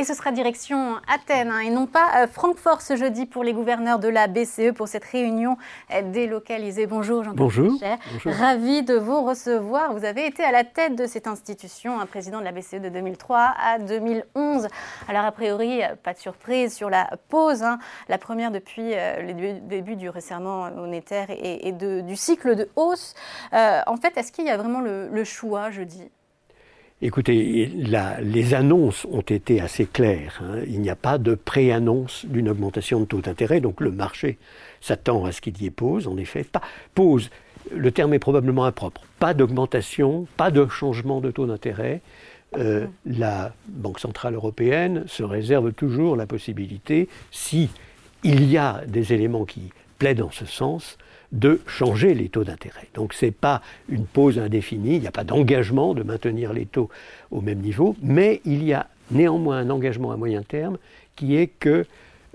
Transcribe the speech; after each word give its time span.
Et 0.00 0.04
ce 0.04 0.14
sera 0.14 0.30
direction 0.30 1.00
Athènes 1.08 1.50
hein, 1.50 1.58
et 1.58 1.70
non 1.70 1.86
pas 1.86 2.22
euh, 2.22 2.28
Francfort 2.28 2.82
ce 2.82 2.94
jeudi 2.94 3.26
pour 3.26 3.42
les 3.42 3.52
gouverneurs 3.52 3.98
de 3.98 4.06
la 4.06 4.28
BCE 4.28 4.72
pour 4.72 4.86
cette 4.86 5.04
réunion 5.04 5.56
euh, 5.92 6.02
délocalisée. 6.02 6.86
Bonjour 6.86 7.24
Jean-Claude 7.24 7.36
Bonjour. 7.36 7.80
Bonjour. 8.12 8.32
Ravi 8.32 8.84
de 8.84 8.94
vous 8.94 9.24
recevoir. 9.24 9.92
Vous 9.92 10.04
avez 10.04 10.24
été 10.26 10.44
à 10.44 10.52
la 10.52 10.62
tête 10.62 10.94
de 10.94 11.04
cette 11.06 11.26
institution, 11.26 11.98
un 11.98 12.06
président 12.06 12.38
de 12.38 12.44
la 12.44 12.52
BCE 12.52 12.74
de 12.74 12.90
2003 12.90 13.54
à 13.60 13.80
2011. 13.80 14.68
Alors 15.08 15.24
a 15.24 15.32
priori, 15.32 15.82
euh, 15.82 15.96
pas 16.00 16.14
de 16.14 16.18
surprise 16.20 16.72
sur 16.72 16.90
la 16.90 17.10
pause, 17.28 17.64
hein. 17.64 17.80
la 18.08 18.18
première 18.18 18.52
depuis 18.52 18.92
le 18.92 19.58
début 19.62 19.96
du 19.96 20.10
resserrement 20.10 20.70
monétaire 20.70 21.26
et, 21.30 21.72
du 21.72 22.14
cycle 22.14 22.54
de 22.54 22.70
hausse. 22.76 23.14
en 23.52 23.96
fait, 23.96 24.16
est-ce 24.16 24.30
qu'il 24.30 24.44
y 24.44 24.50
a 24.50 24.56
vraiment 24.56 24.80
le, 24.80 25.08
le 25.08 25.24
choix 25.24 25.72
jeudi? 25.72 26.08
Écoutez, 27.00 27.70
les 28.22 28.54
annonces 28.54 29.06
ont 29.12 29.20
été 29.20 29.60
assez 29.60 29.86
claires. 29.86 30.40
Hein. 30.42 30.62
Il 30.66 30.80
n'y 30.80 30.90
a 30.90 30.96
pas 30.96 31.16
de 31.18 31.36
pré-annonce 31.36 32.26
d'une 32.26 32.48
augmentation 32.48 32.98
de 32.98 33.04
taux 33.04 33.20
d'intérêt, 33.20 33.60
donc 33.60 33.80
le 33.80 33.92
marché 33.92 34.36
s'attend 34.80 35.24
à 35.24 35.30
ce 35.30 35.40
qu'il 35.40 35.62
y 35.62 35.66
ait 35.66 35.70
pause, 35.70 36.08
en 36.08 36.16
effet. 36.16 36.42
Pas, 36.42 36.62
pause, 36.96 37.30
le 37.72 37.92
terme 37.92 38.14
est 38.14 38.18
probablement 38.18 38.64
impropre. 38.64 39.02
Pas 39.20 39.32
d'augmentation, 39.32 40.26
pas 40.36 40.50
de 40.50 40.66
changement 40.66 41.20
de 41.20 41.30
taux 41.30 41.46
d'intérêt. 41.46 42.00
Euh, 42.56 42.86
la 43.06 43.54
Banque 43.68 44.00
Centrale 44.00 44.34
Européenne 44.34 45.04
se 45.06 45.22
réserve 45.22 45.72
toujours 45.72 46.16
la 46.16 46.26
possibilité, 46.26 47.08
si 47.30 47.70
il 48.24 48.50
y 48.50 48.58
a 48.58 48.82
des 48.88 49.12
éléments 49.12 49.44
qui 49.44 49.70
plaident 50.00 50.22
en 50.22 50.32
ce 50.32 50.46
sens, 50.46 50.98
de 51.32 51.60
changer 51.66 52.14
les 52.14 52.28
taux 52.28 52.44
d'intérêt. 52.44 52.88
Donc 52.94 53.12
ce 53.12 53.26
n'est 53.26 53.32
pas 53.32 53.62
une 53.88 54.06
pause 54.06 54.38
indéfinie, 54.38 54.96
il 54.96 55.00
n'y 55.00 55.06
a 55.06 55.12
pas 55.12 55.24
d'engagement 55.24 55.94
de 55.94 56.02
maintenir 56.02 56.52
les 56.52 56.66
taux 56.66 56.88
au 57.30 57.40
même 57.40 57.58
niveau, 57.58 57.96
mais 58.02 58.40
il 58.44 58.64
y 58.64 58.72
a 58.72 58.88
néanmoins 59.10 59.58
un 59.58 59.70
engagement 59.70 60.12
à 60.12 60.16
moyen 60.16 60.42
terme 60.42 60.78
qui 61.16 61.36
est 61.36 61.48
que 61.48 61.84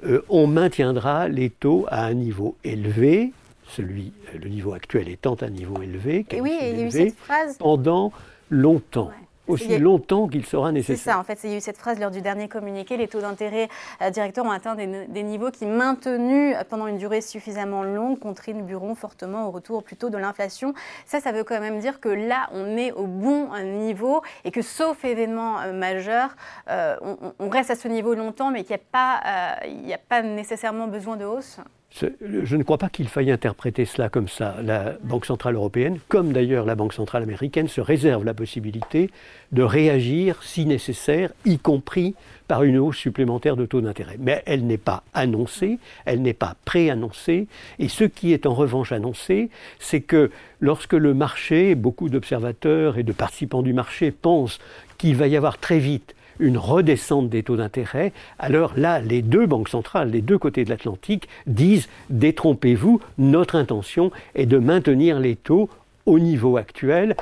euh, 0.05 0.21
on 0.29 0.47
maintiendra 0.47 1.27
les 1.27 1.49
taux 1.49 1.85
à 1.89 2.05
un 2.05 2.13
niveau 2.13 2.55
élevé, 2.63 3.31
celui, 3.67 4.11
le 4.33 4.49
niveau 4.49 4.73
actuel 4.73 5.07
étant 5.07 5.37
un 5.41 5.49
niveau 5.49 5.81
élevé, 5.81 6.25
et 6.29 6.41
oui, 6.41 6.57
il 6.61 6.79
y 6.79 6.83
a 6.83 6.85
eu 6.85 6.91
cette 6.91 7.15
phrase. 7.15 7.57
pendant 7.57 8.11
longtemps 8.49 9.11
aussi 9.47 9.77
longtemps 9.77 10.27
qu'il 10.27 10.45
sera 10.45 10.71
nécessaire. 10.71 10.97
C'est 10.97 11.09
ça, 11.11 11.19
en 11.19 11.23
fait, 11.23 11.39
il 11.43 11.51
y 11.51 11.53
a 11.53 11.57
eu 11.57 11.61
cette 11.61 11.77
phrase 11.77 11.99
lors 11.99 12.11
du 12.11 12.21
dernier 12.21 12.47
communiqué, 12.47 12.97
les 12.97 13.07
taux 13.07 13.21
d'intérêt 13.21 13.69
euh, 14.01 14.09
directeurs 14.09 14.45
ont 14.45 14.51
atteint 14.51 14.75
des, 14.75 15.23
niveaux 15.23 15.51
qui, 15.51 15.65
maintenus 15.65 16.55
pendant 16.69 16.87
une 16.87 16.97
durée 16.97 17.21
suffisamment 17.21 17.83
longue, 17.83 18.19
contribueront 18.19 18.95
fortement 18.95 19.47
au 19.47 19.51
retour 19.51 19.83
plutôt 19.83 20.09
de 20.09 20.17
l'inflation. 20.17 20.73
Ça, 21.05 21.19
ça 21.19 21.31
veut 21.31 21.43
quand 21.43 21.59
même 21.59 21.79
dire 21.79 21.99
que 21.99 22.09
là, 22.09 22.49
on 22.53 22.77
est 22.77 22.91
au 22.91 23.05
bon 23.05 23.49
niveau 23.63 24.21
et 24.45 24.51
que 24.51 24.61
sauf 24.61 25.03
événement 25.03 25.59
euh, 25.61 25.73
majeur, 25.73 26.35
euh, 26.69 26.95
on, 27.39 27.49
reste 27.49 27.69
à 27.69 27.75
ce 27.75 27.87
niveau 27.87 28.15
longtemps, 28.15 28.51
mais 28.51 28.63
qu'il 28.63 28.75
n'y 28.75 28.81
a, 28.81 28.85
pas, 28.91 29.21
a 29.23 29.97
pas 30.09 30.21
nécessairement 30.23 30.87
besoin 30.87 31.17
de 31.17 31.25
hausse 31.25 31.59
je 32.01 32.55
ne 32.55 32.63
crois 32.63 32.79
pas 32.79 32.89
qu'il 32.89 33.07
faille 33.07 33.31
interpréter 33.31 33.85
cela 33.85 34.09
comme 34.09 34.27
ça. 34.27 34.55
La 34.63 34.95
Banque 35.03 35.25
centrale 35.25 35.55
européenne, 35.55 35.99
comme 36.07 36.33
d'ailleurs 36.33 36.65
la 36.65 36.75
Banque 36.75 36.93
centrale 36.93 37.21
américaine, 37.23 37.67
se 37.67 37.81
réserve 37.81 38.23
la 38.23 38.33
possibilité 38.33 39.11
de 39.51 39.61
réagir 39.61 40.41
si 40.41 40.65
nécessaire, 40.65 41.31
y 41.45 41.59
compris 41.59 42.15
par 42.47 42.63
une 42.63 42.77
hausse 42.77 42.97
supplémentaire 42.97 43.55
de 43.55 43.65
taux 43.65 43.81
d'intérêt. 43.81 44.17
Mais 44.19 44.41
elle 44.45 44.65
n'est 44.65 44.77
pas 44.77 45.03
annoncée, 45.13 45.77
elle 46.05 46.21
n'est 46.21 46.33
pas 46.33 46.55
préannoncée. 46.65 47.47
Et 47.79 47.89
ce 47.89 48.03
qui 48.05 48.33
est 48.33 48.47
en 48.47 48.53
revanche 48.53 48.91
annoncé, 48.91 49.49
c'est 49.79 50.01
que 50.01 50.31
lorsque 50.59 50.93
le 50.93 51.13
marché, 51.13 51.75
beaucoup 51.75 52.09
d'observateurs 52.09 52.97
et 52.97 53.03
de 53.03 53.13
participants 53.13 53.61
du 53.61 53.73
marché 53.73 54.11
pensent 54.11 54.59
qu'il 54.97 55.15
va 55.15 55.27
y 55.27 55.37
avoir 55.37 55.59
très 55.59 55.79
vite 55.79 56.15
une 56.39 56.57
redescente 56.57 57.29
des 57.29 57.43
taux 57.43 57.57
d'intérêt, 57.57 58.13
alors 58.39 58.73
là, 58.77 58.99
les 58.99 59.21
deux 59.21 59.45
banques 59.45 59.69
centrales, 59.69 60.09
les 60.09 60.21
deux 60.21 60.37
côtés 60.37 60.63
de 60.65 60.69
l'Atlantique, 60.69 61.27
disent 61.47 61.89
détrompez-vous, 62.09 62.99
notre 63.17 63.55
intention 63.55 64.11
est 64.35 64.45
de 64.45 64.57
maintenir 64.57 65.19
les 65.19 65.35
taux 65.35 65.69
au 66.05 66.19
niveau 66.19 66.57
actuel 66.57 67.15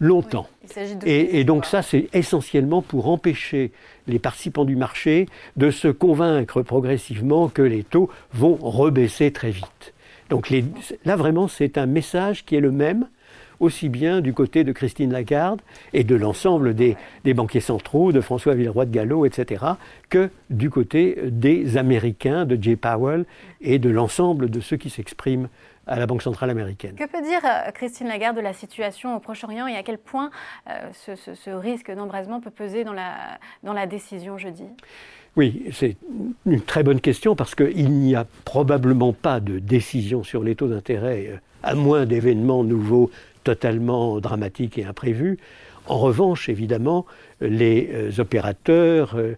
longtemps. 0.00 0.48
et, 1.04 1.44
donc 1.44 1.64
ça, 1.64 1.80
c'est 1.80 2.08
essentiellement 2.12 2.82
pour 2.82 3.08
empêcher 3.08 3.70
les 4.08 4.18
participants 4.18 4.64
du 4.64 4.74
marché 4.74 5.26
de 5.56 5.70
se 5.70 5.88
convaincre 5.88 6.62
progressivement 6.62 7.48
que 7.48 7.62
les 7.62 7.84
taux 7.84 8.10
vont 8.34 8.56
rebaisser 8.60 9.30
très 9.30 9.52
vite. 9.52 9.94
Donc 10.28 10.50
là, 11.04 11.16
vraiment, 11.16 11.46
c'est 11.46 11.78
un 11.78 11.86
message 11.86 12.44
qui 12.44 12.56
est 12.56 12.60
le 12.60 12.72
même, 12.72 13.06
aussi 13.62 13.88
bien 13.88 14.20
du 14.20 14.34
côté 14.34 14.64
de 14.64 14.72
Christine 14.72 15.12
Lagarde 15.12 15.62
et 15.92 16.02
de 16.02 16.16
l'ensemble 16.16 16.74
des, 16.74 16.96
banquiers 17.24 17.60
centraux, 17.60 18.10
de 18.10 18.20
François 18.20 18.54
Villeroy 18.54 18.86
de 18.86 18.90
Gallo, 18.90 19.24
etc., 19.24 19.64
que 20.10 20.30
du 20.50 20.68
côté 20.68 21.16
des 21.26 21.76
Américains, 21.76 22.44
de 22.44 22.60
Jay 22.60 22.76
Powell 22.76 23.24
et 23.60 23.78
de 23.78 23.88
l'ensemble 23.88 24.50
de 24.50 24.60
ceux 24.60 24.76
qui 24.76 24.90
s'expriment 24.90 25.48
à 25.86 25.98
la 25.98 26.06
Banque 26.06 26.22
centrale 26.22 26.50
américaine. 26.50 26.94
Que 26.96 27.06
peut 27.06 27.22
dire 27.22 27.40
euh, 27.44 27.70
Christine 27.72 28.08
Lagarde 28.08 28.36
de 28.36 28.40
la 28.40 28.52
situation 28.52 29.16
au 29.16 29.20
Proche-Orient 29.20 29.66
et 29.66 29.76
à 29.76 29.82
quel 29.82 29.98
point 29.98 30.30
euh, 30.68 30.90
ce, 30.92 31.50
risque 31.50 31.90
d'embrasement 31.90 32.40
peut 32.40 32.50
peser 32.50 32.84
dans 32.84 32.92
la, 32.92 33.38
dans 33.62 33.72
la 33.72 33.86
décision 33.86 34.38
jeudi? 34.38 34.64
Oui, 35.36 35.64
c'est 35.72 35.96
une 36.46 36.60
très 36.60 36.82
bonne 36.82 37.00
question 37.00 37.34
parce 37.34 37.54
qu'il 37.54 37.90
n'y 37.90 38.14
a 38.14 38.26
probablement 38.44 39.12
pas 39.12 39.40
de 39.40 39.58
décision 39.58 40.22
sur 40.22 40.44
les 40.44 40.54
taux 40.54 40.68
d'intérêt, 40.68 41.28
euh, 41.30 41.36
à 41.62 41.74
moins 41.74 42.06
d'événements 42.06 42.64
nouveaux 42.64 43.10
totalement 43.44 44.20
dramatique 44.20 44.78
et 44.78 44.84
imprévu. 44.84 45.38
En 45.86 45.98
revanche, 45.98 46.48
évidemment, 46.48 47.06
les 47.40 47.90
euh, 47.92 48.10
opérateurs, 48.18 49.14
euh, 49.16 49.34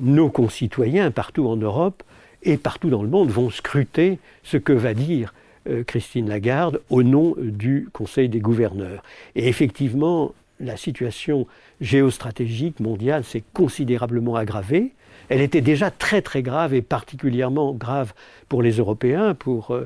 nos 0.00 0.28
concitoyens 0.28 1.10
partout 1.10 1.48
en 1.48 1.56
Europe 1.56 2.02
et 2.42 2.56
partout 2.56 2.90
dans 2.90 3.02
le 3.02 3.08
monde 3.08 3.30
vont 3.30 3.50
scruter 3.50 4.18
ce 4.42 4.58
que 4.58 4.72
va 4.72 4.92
dire 4.92 5.32
euh, 5.68 5.82
Christine 5.82 6.28
Lagarde 6.28 6.82
au 6.90 7.02
nom 7.02 7.34
du 7.38 7.88
Conseil 7.92 8.28
des 8.28 8.40
gouverneurs. 8.40 9.02
Et 9.34 9.48
effectivement, 9.48 10.34
la 10.60 10.76
situation 10.76 11.46
géostratégique 11.80 12.78
mondiale 12.78 13.24
s'est 13.24 13.44
considérablement 13.54 14.36
aggravée. 14.36 14.92
Elle 15.30 15.40
était 15.40 15.62
déjà 15.62 15.90
très 15.90 16.20
très 16.20 16.42
grave 16.42 16.74
et 16.74 16.82
particulièrement 16.82 17.72
grave 17.72 18.12
pour 18.48 18.62
les 18.62 18.72
Européens, 18.72 19.34
pour 19.34 19.76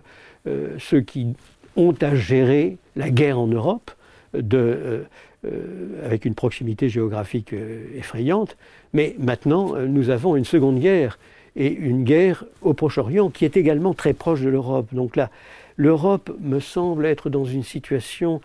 ceux 0.79 1.01
qui 1.01 1.35
ont 1.77 1.95
à 2.01 2.15
gérer 2.15 2.79
la 2.97 3.11
guerre 3.11 3.39
en 3.39 3.47
Europe 3.47 3.91
euh, 4.35 5.05
euh, 5.45 6.05
avec 6.05 6.25
une 6.25 6.35
proximité 6.35 6.89
géographique 6.89 7.53
euh, 7.53 7.85
effrayante. 7.97 8.57
Mais 8.93 9.15
maintenant, 9.19 9.77
nous 9.77 10.11
avons 10.11 10.35
une 10.35 10.45
seconde 10.45 10.81
guerre 10.81 11.19
et 11.55 11.69
une 11.69 12.05
guerre 12.05 12.45
au 12.63 12.75
Proche-Orient 12.75 13.31
qui 13.31 13.45
est 13.45 13.57
également 13.57 13.95
très 13.95 14.13
proche 14.13 14.41
de 14.41 14.49
l'Europe. 14.49 14.89
Donc 14.93 15.15
là, 15.15 15.31
l'Europe 15.77 16.35
me 16.41 16.59
semble 16.59 17.07
être 17.07 17.31
dans 17.31 17.45
une 17.45 17.63
situation 17.63 18.41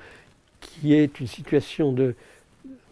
qui 0.60 0.94
est 0.94 1.20
une 1.20 1.28
situation 1.28 1.92
de 1.92 2.14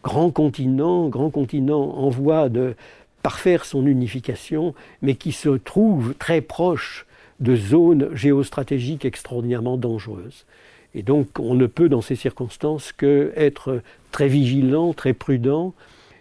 grand 0.02 0.32
continent, 0.32 1.10
grand 1.10 1.30
continent 1.30 1.82
en 1.98 2.10
voie 2.10 2.50
de 2.50 2.76
parfaire 3.22 3.66
son 3.66 3.86
unification, 3.86 4.74
mais 5.02 5.16
qui 5.16 5.34
se 5.34 5.50
trouve 5.50 6.16
très 6.16 6.42
proche 6.42 7.06
de 7.40 7.56
zones 7.56 8.10
géostratégiques 8.16 9.06
extraordinairement 9.06 9.78
dangereuses. 9.78 10.46
Et 10.96 11.04
donc 11.04 11.40
on 11.40 11.56
ne 11.56 11.68
peut 11.68 11.90
dans 11.90 12.02
ces 12.02 12.16
circonstances 12.16 12.92
que 12.92 13.32
être 13.36 13.82
très 14.12 14.28
vigilant, 14.28 14.94
très 14.94 15.14
prudent 15.14 15.74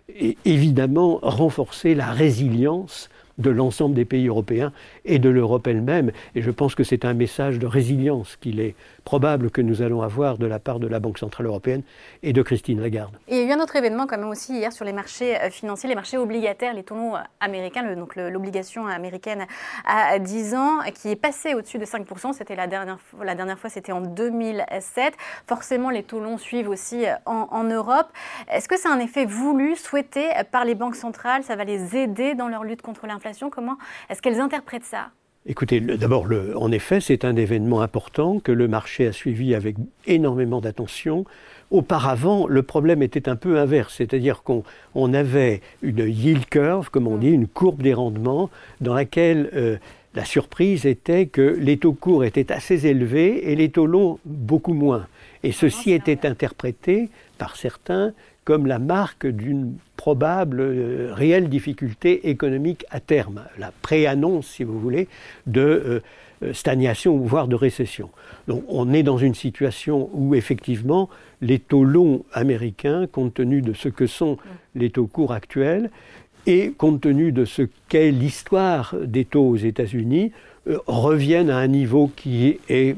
et 0.09 0.37
évidemment 0.45 1.19
renforcer 1.23 1.95
la 1.95 2.11
résilience 2.11 3.09
de 3.39 3.51
l'ensemble 3.51 3.95
des 3.95 4.05
pays 4.05 4.27
européens 4.27 4.73
et 5.05 5.19
de 5.19 5.29
l'Europe 5.29 5.67
elle-même. 5.67 6.11
Et 6.35 6.43
je 6.43 6.51
pense 6.51 6.75
que 6.75 6.85
c'est 6.85 7.05
un 7.05 7.15
message 7.15 7.59
de 7.59 7.67
résilience 7.67 8.37
qu'il 8.37 8.61
est 8.61 8.75
probable 9.05 9.51
que 9.51 9.63
nous 9.63 9.81
allons 9.81 10.03
avoir 10.03 10.39
de 10.39 10.47
la 10.47 10.59
part 10.59 10.81
de 10.81 10.87
la 10.87 11.01
Banque 11.01 11.19
Centrale 11.19 11.47
Européenne 11.47 11.83
et 12.23 12.33
de 12.33 12.43
Christine 12.43 12.81
Lagarde. 12.81 13.17
Et 13.29 13.37
il 13.37 13.49
y 13.49 13.51
a 13.51 13.55
eu 13.55 13.59
un 13.59 13.63
autre 13.63 13.77
événement 13.77 14.07
quand 14.07 14.19
même 14.19 14.29
aussi 14.29 14.55
hier 14.55 14.73
sur 14.73 14.85
les 14.85 14.93
marchés 14.93 15.37
euh, 15.37 15.51
financiers, 15.51 15.89
les 15.89 15.95
marchés 15.95 16.19
obligataires, 16.19 16.75
les 16.75 16.83
taux 16.83 16.95
euh, 16.95 17.19
américains, 17.41 17.95
donc 17.95 18.17
l'obligation 18.17 18.87
américaine 18.87 19.47
à 19.87 20.19
10 20.19 20.55
ans 20.55 20.79
qui 20.95 21.09
est 21.09 21.17
passé 21.17 21.55
au-dessus 21.55 21.79
de 21.79 21.85
5%. 21.85 22.33
C'était 22.33 22.57
la 22.57 22.67
dernière, 22.67 22.99
la 23.23 23.35
dernière 23.35 23.59
fois, 23.59 23.71
c'était 23.71 23.93
en 23.93 24.01
2007. 24.01 25.15
Forcément, 25.47 25.91
les 25.91 26.03
taux 26.03 26.21
longs 26.21 26.39
suivent 26.39 26.69
aussi 26.69 27.07
euh, 27.07 27.15
en, 27.25 27.49
en 27.51 27.65
Europe. 27.65 28.09
Est-ce 28.51 28.69
que 28.69 28.77
c'est 28.77 28.89
un 28.89 28.99
effet 28.99 29.25
voulu, 29.25 29.77
souhaité 29.77 30.29
par 30.51 30.65
les 30.65 30.75
banques 30.75 30.97
centrales? 30.97 31.45
Ça 31.45 31.57
va 31.57 31.65
les 31.65 31.97
aider 31.97 32.35
dans 32.35 32.49
leur 32.49 32.65
lutte 32.65 32.83
contre 32.83 33.07
l'inflation? 33.07 33.28
Comment 33.51 33.77
est-ce 34.09 34.23
qu'elles 34.23 34.41
interprètent 34.41 34.85
ça? 34.85 35.11
Écoutez, 35.47 35.81
d'abord, 35.81 36.27
en 36.57 36.71
effet, 36.73 37.01
c'est 37.01 37.25
un 37.25 37.35
événement 37.37 37.81
important 37.81 38.39
que 38.39 38.53
le 38.53 38.69
marché 38.69 39.07
a 39.07 39.13
suivi 39.13 39.55
avec 39.55 39.77
énormément 40.07 40.61
d'attention. 40.61 41.25
Auparavant, 41.71 42.47
le 42.47 42.63
problème 42.63 43.03
était 43.03 43.31
un 43.31 43.37
peu 43.37 43.59
inverse, 43.59 43.95
c'est-à-dire 43.97 44.43
qu'on 44.43 45.15
avait 45.15 45.63
une 45.81 46.01
yield 46.01 46.47
curve, 46.47 46.91
comme 46.91 47.07
on 47.07 47.17
dit, 47.17 47.31
une 47.31 47.47
courbe 47.47 47.83
des 47.83 47.95
rendements, 47.95 48.51
dans 48.83 48.93
laquelle 48.93 49.49
euh, 49.55 49.77
la 50.15 50.25
surprise 50.25 50.85
était 50.85 51.27
que 51.27 51.57
les 51.59 51.79
taux 51.79 51.93
courts 51.93 52.25
étaient 52.25 52.53
assez 52.53 52.87
élevés 52.87 53.51
et 53.51 53.57
les 53.57 53.71
taux 53.71 53.87
longs 53.87 54.19
beaucoup 54.25 54.75
moins. 54.75 55.07
Et 55.45 55.53
ceci 55.53 55.93
était 55.93 56.27
interprété 56.27 57.09
par 57.39 57.57
certains 57.57 58.13
comme 58.49 58.67
la 58.67 58.79
marque 58.79 59.27
d'une 59.27 59.75
probable 59.99 60.61
euh, 60.61 61.11
réelle 61.13 61.51
difficulté 61.51 62.31
économique 62.31 62.87
à 62.89 62.99
terme, 62.99 63.43
la 63.59 63.73
préannonce, 63.83 64.47
si 64.47 64.65
vous 64.65 64.81
voulez, 64.81 65.07
de 65.47 65.61
euh, 65.61 66.01
euh, 66.43 66.55
stagnation 66.55 67.19
voire 67.19 67.47
de 67.47 67.55
récession. 67.55 68.09
Donc 68.47 68.65
on 68.69 68.95
est 68.95 69.03
dans 69.03 69.19
une 69.19 69.35
situation 69.35 70.09
où 70.15 70.35
effectivement 70.35 71.11
les 71.43 71.59
taux 71.59 71.85
longs 71.85 72.25
américains, 72.33 73.07
compte 73.07 73.35
tenu 73.35 73.61
de 73.61 73.75
ce 73.75 73.91
que 73.91 74.07
sont 74.07 74.39
les 74.75 74.89
taux 74.89 75.07
courts 75.07 75.35
actuels, 75.35 75.91
et 76.47 76.71
compte 76.71 77.03
tenu 77.03 77.33
de 77.33 77.45
ce 77.45 77.69
qu'est 77.91 78.11
l'histoire 78.11 78.95
des 79.05 79.27
taux 79.27 79.47
aux 79.47 79.57
États-Unis, 79.57 80.33
reviennent 80.87 81.51
à 81.51 81.59
un 81.59 81.69
niveau 81.69 82.11
qui 82.17 82.59
est 82.71 82.97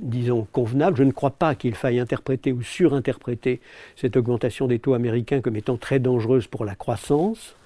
disons, 0.00 0.46
convenable. 0.52 0.96
Je 0.96 1.02
ne 1.04 1.12
crois 1.12 1.30
pas 1.30 1.54
qu'il 1.54 1.74
faille 1.74 2.00
interpréter 2.00 2.52
ou 2.52 2.62
surinterpréter 2.62 3.60
cette 3.96 4.16
augmentation 4.16 4.66
des 4.66 4.78
taux 4.78 4.94
américains 4.94 5.40
comme 5.40 5.56
étant 5.56 5.76
très 5.76 5.98
dangereuse 5.98 6.46
pour 6.46 6.64
la 6.64 6.74
croissance, 6.74 7.56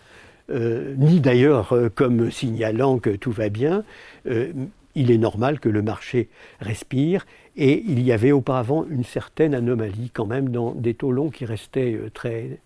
euh, 0.51 0.95
ni 0.99 1.21
d'ailleurs 1.21 1.73
euh, 1.73 1.89
comme 1.95 2.31
signalant 2.31 2.99
que 2.99 3.11
tout 3.11 3.33
va 3.33 3.49
bien. 3.49 3.85
Euh, 4.27 4.53
il 4.95 5.11
est 5.11 5.19
normal 5.19 5.59
que 5.59 5.69
le 5.69 5.83
marché 5.83 6.29
respire 6.61 7.27
et 7.57 7.83
il 7.87 8.01
y 8.03 8.13
avait 8.13 8.33
auparavant 8.33 8.85
une 8.89 9.05
certaine 9.05 9.55
anomalie 9.55 10.11
quand 10.13 10.27
même 10.27 10.51
dans 10.51 10.73
des 10.73 10.95
taux 10.95 11.11
longs 11.11 11.31
qui 11.31 11.47
restaient 11.47 11.99
très 12.13 12.59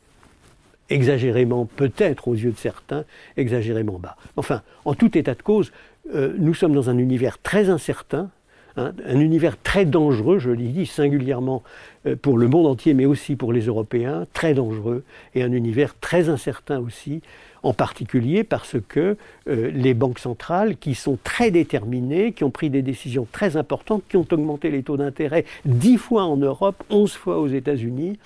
exagérément, 0.90 1.64
peut-être 1.64 2.28
aux 2.28 2.34
yeux 2.34 2.50
de 2.50 2.56
certains, 2.56 3.04
exagérément 3.36 3.98
bas. 3.98 4.16
Enfin, 4.36 4.62
en 4.84 4.94
tout 4.94 5.16
état 5.16 5.34
de 5.34 5.42
cause, 5.42 5.72
nous 6.12 6.54
sommes 6.54 6.74
dans 6.74 6.90
un 6.90 6.98
univers 6.98 7.38
très 7.38 7.70
incertain 7.70 8.30
un 8.78 9.20
univers 9.20 9.60
très 9.60 9.84
dangereux, 9.84 10.38
je 10.38 10.50
l'ai 10.50 10.68
dit, 10.68 10.86
singulièrement 10.86 11.62
euh, 12.06 12.16
pour 12.16 12.38
le 12.38 12.48
monde 12.48 12.66
entier, 12.66 12.94
mais 12.94 13.06
aussi 13.06 13.36
pour 13.36 13.52
les 13.52 13.62
Européens, 13.62 14.26
très 14.32 14.54
dangereux, 14.54 15.04
et 15.34 15.42
un 15.42 15.52
univers 15.52 15.94
très 16.00 16.28
incertain 16.28 16.78
aussi, 16.78 17.22
en 17.62 17.72
particulier 17.72 18.44
parce 18.44 18.76
que 18.88 19.16
euh, 19.48 19.70
les 19.72 19.94
banques 19.94 20.18
centrales, 20.18 20.76
qui 20.76 20.94
sont 20.94 21.18
très 21.22 21.50
déterminées, 21.50 22.32
qui 22.32 22.44
ont 22.44 22.50
pris 22.50 22.70
des 22.70 22.82
décisions 22.82 23.26
très 23.30 23.56
importantes, 23.56 24.02
qui 24.08 24.16
ont 24.16 24.26
augmenté 24.30 24.70
les 24.70 24.82
taux 24.82 24.96
d'intérêt 24.96 25.44
dix 25.64 25.96
fois 25.96 26.24
en 26.24 26.36
Europe, 26.36 26.82
onze 26.90 27.12
fois 27.12 27.38
aux 27.38 27.48
États-Unis, 27.48 28.18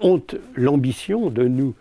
ont 0.00 0.22
l'ambition 0.54 1.30
de 1.30 1.44
nous 1.44 1.74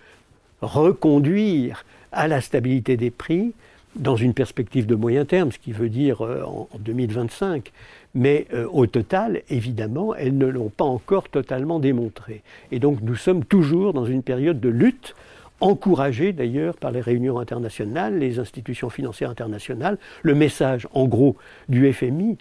reconduire 0.61 1.85
à 2.11 2.27
la 2.27 2.39
stabilité 2.39 2.95
des 2.95 3.11
prix 3.11 3.53
dans 3.95 4.15
une 4.15 4.33
perspective 4.33 4.85
de 4.85 4.95
moyen 4.95 5.25
terme, 5.25 5.51
ce 5.51 5.59
qui 5.59 5.71
veut 5.71 5.89
dire 5.89 6.21
euh, 6.21 6.43
en 6.43 6.67
2025. 6.79 7.71
Mais 8.15 8.47
euh, 8.53 8.65
au 8.71 8.87
total, 8.87 9.41
évidemment, 9.49 10.15
elles 10.15 10.37
ne 10.37 10.47
l'ont 10.47 10.69
pas 10.69 10.85
encore 10.85 11.29
totalement 11.29 11.79
démontré. 11.79 12.41
Et 12.71 12.79
donc 12.79 13.01
nous 13.01 13.15
sommes 13.15 13.43
toujours 13.43 13.93
dans 13.93 14.05
une 14.05 14.23
période 14.23 14.59
de 14.59 14.69
lutte, 14.69 15.15
encouragée 15.61 16.33
d'ailleurs 16.33 16.75
par 16.75 16.91
les 16.91 17.01
réunions 17.01 17.39
internationales, 17.39 18.17
les 18.17 18.39
institutions 18.39 18.89
financières 18.89 19.29
internationales. 19.29 19.97
Le 20.21 20.35
message, 20.35 20.87
en 20.93 21.05
gros, 21.05 21.35
du 21.69 21.91
FMI 21.91 22.37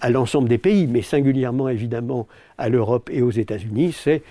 à 0.00 0.10
l'ensemble 0.10 0.48
des 0.48 0.58
pays, 0.58 0.86
mais 0.86 1.02
singulièrement 1.02 1.68
évidemment 1.68 2.26
à 2.56 2.68
l'Europe 2.68 3.10
et 3.12 3.22
aux 3.22 3.30
États-Unis, 3.30 3.92
c'est 3.92 4.22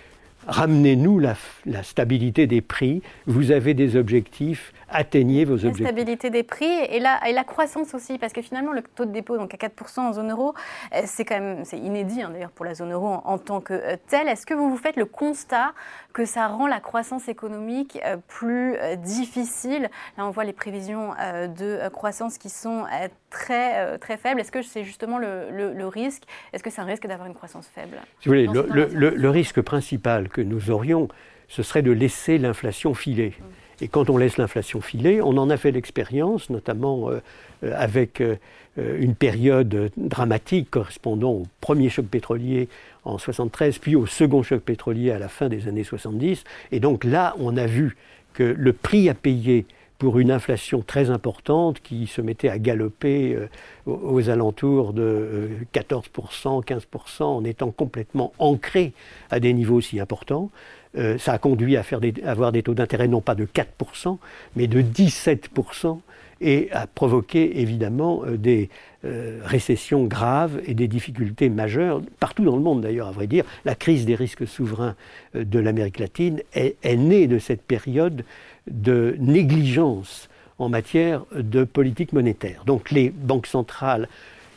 ramenez-nous 0.47 1.19
la, 1.19 1.35
stabilité 1.83 2.47
des 2.47 2.61
prix, 2.61 3.01
vous 3.25 3.51
avez 3.51 3.73
des 3.73 3.95
objectifs, 3.95 4.73
atteignez 4.89 5.45
vos 5.45 5.53
objectifs. 5.55 5.81
La 5.81 5.91
stabilité 5.91 6.29
des 6.29 6.43
prix 6.43 6.65
et 6.65 6.99
la, 6.99 7.19
et 7.27 7.33
la 7.33 7.43
croissance 7.43 7.93
aussi, 7.93 8.17
parce 8.17 8.33
que 8.33 8.41
finalement 8.41 8.71
le 8.71 8.81
taux 8.81 9.05
de 9.05 9.11
dépôt 9.11 9.37
donc 9.37 9.53
à 9.53 9.57
4% 9.57 9.99
en 9.99 10.13
zone 10.13 10.31
euro, 10.31 10.53
euh, 10.93 11.01
c'est 11.05 11.25
quand 11.25 11.39
même 11.39 11.65
c'est 11.65 11.77
inédit 11.77 12.21
hein, 12.21 12.29
d'ailleurs 12.31 12.51
pour 12.51 12.65
la 12.65 12.73
zone 12.73 12.93
euro 12.93 13.07
en, 13.23 13.37
tant 13.37 13.61
que 13.61 13.73
euh, 13.73 13.97
telle. 14.07 14.27
Est-ce 14.27 14.45
que 14.45 14.53
vous 14.53 14.69
vous 14.69 14.77
faites 14.77 14.95
le 14.95 15.05
constat 15.05 15.73
que 16.13 16.25
ça 16.25 16.47
rend 16.47 16.67
la 16.67 16.79
croissance 16.79 17.27
économique 17.27 17.99
euh, 18.05 18.17
plus 18.27 18.75
difficile? 18.97 19.89
Là 20.17 20.25
on 20.25 20.31
voit 20.31 20.45
les 20.45 20.53
prévisions 20.53 21.09
de 21.09 21.87
croissance 21.89 22.37
qui 22.37 22.49
sont 22.49 22.85
très, 23.29 23.97
très 23.99 24.17
faibles. 24.17 24.39
Est-ce 24.39 24.51
que 24.51 24.61
c'est 24.61 24.83
justement 24.83 25.17
le, 25.17 25.87
risque? 25.87 26.23
Est-ce 26.53 26.63
que 26.63 26.69
c'est 26.69 26.81
un 26.81 26.85
risque 26.85 27.07
d'avoir 27.07 27.27
une 27.27 27.33
croissance 27.33 27.67
faible? 27.67 27.97
Si 28.19 28.29
vous 28.29 28.35
voulez, 28.35 28.47
le, 28.47 29.09
le, 29.09 29.29
risque 29.29 29.61
principal 29.61 30.29
que 30.37 30.41
nous 30.41 30.69
aurions, 30.69 31.07
ce 31.47 31.63
serait 31.63 31.81
de 31.81 31.91
laisser 31.91 32.37
l'inflation 32.37 32.93
filer. 32.93 33.33
Et 33.81 33.87
quand 33.87 34.11
on 34.11 34.17
laisse 34.17 34.37
l'inflation 34.37 34.81
filer, 34.81 35.19
on 35.19 35.35
en 35.37 35.49
a 35.49 35.57
fait 35.57 35.71
l'expérience, 35.71 36.51
notamment 36.51 37.09
euh, 37.09 37.21
euh, 37.63 37.73
avec 37.75 38.21
euh, 38.21 38.35
une 38.77 39.15
période 39.15 39.91
dramatique 39.97 40.69
correspondant 40.69 41.31
au 41.31 41.43
premier 41.59 41.89
choc 41.89 42.05
pétrolier 42.05 42.69
en 43.03 43.17
73, 43.17 43.79
puis 43.79 43.95
au 43.95 44.05
second 44.05 44.43
choc 44.43 44.61
pétrolier 44.61 45.09
à 45.09 45.17
la 45.17 45.27
fin 45.27 45.49
des 45.49 45.67
années 45.67 45.83
70. 45.83 46.43
Et 46.71 46.79
donc 46.79 47.03
là, 47.03 47.35
on 47.39 47.57
a 47.57 47.65
vu 47.65 47.97
que 48.33 48.43
le 48.43 48.73
prix 48.73 49.09
à 49.09 49.15
payer 49.15 49.65
pour 49.97 50.19
une 50.19 50.31
inflation 50.31 50.81
très 50.81 51.09
importante 51.09 51.79
qui 51.81 52.07
se 52.07 52.21
mettait 52.21 52.49
à 52.49 52.59
galoper 52.59 53.37
aux 53.85 54.29
alentours 54.29 54.93
de 54.93 55.49
14%, 55.73 56.63
15%, 56.63 57.23
en 57.23 57.43
étant 57.43 57.71
complètement 57.71 58.31
ancré 58.37 58.93
à 59.31 59.39
des 59.39 59.53
niveaux 59.53 59.81
si 59.81 59.99
importants, 59.99 60.51
euh, 60.97 61.17
ça 61.17 61.33
a 61.33 61.37
conduit 61.37 61.77
à, 61.77 61.83
faire 61.83 61.99
avoir 62.25 62.51
des 62.51 62.63
taux 62.63 62.73
d'intérêt 62.73 63.07
non 63.07 63.21
pas 63.21 63.35
de 63.35 63.45
4%, 63.45 64.17
mais 64.55 64.67
de 64.67 64.81
17%, 64.81 65.99
et 66.39 66.69
à 66.71 66.87
provoquer 66.87 67.61
évidemment 67.61 68.23
euh, 68.25 68.37
des 68.37 68.69
euh, 69.05 69.39
récessions 69.43 70.05
graves 70.05 70.61
et 70.65 70.73
des 70.73 70.87
difficultés 70.87 71.49
majeures, 71.49 72.01
partout 72.19 72.43
dans 72.43 72.55
le 72.55 72.61
monde 72.61 72.81
d'ailleurs, 72.81 73.07
à 73.07 73.11
vrai 73.11 73.27
dire. 73.27 73.45
La 73.65 73.75
crise 73.75 74.05
des 74.05 74.15
risques 74.15 74.47
souverains 74.47 74.95
de 75.33 75.59
l'Amérique 75.59 75.99
latine 75.99 76.41
est, 76.53 76.77
née 76.95 77.27
de 77.27 77.39
cette 77.39 77.61
période 77.61 78.23
de 78.69 79.15
négligence 79.19 80.29
en 80.59 80.69
matière 80.69 81.25
de 81.35 81.63
politique 81.63 82.13
monétaire. 82.13 82.63
Donc 82.65 82.91
les 82.91 83.09
banques 83.09 83.47
centrales 83.47 84.07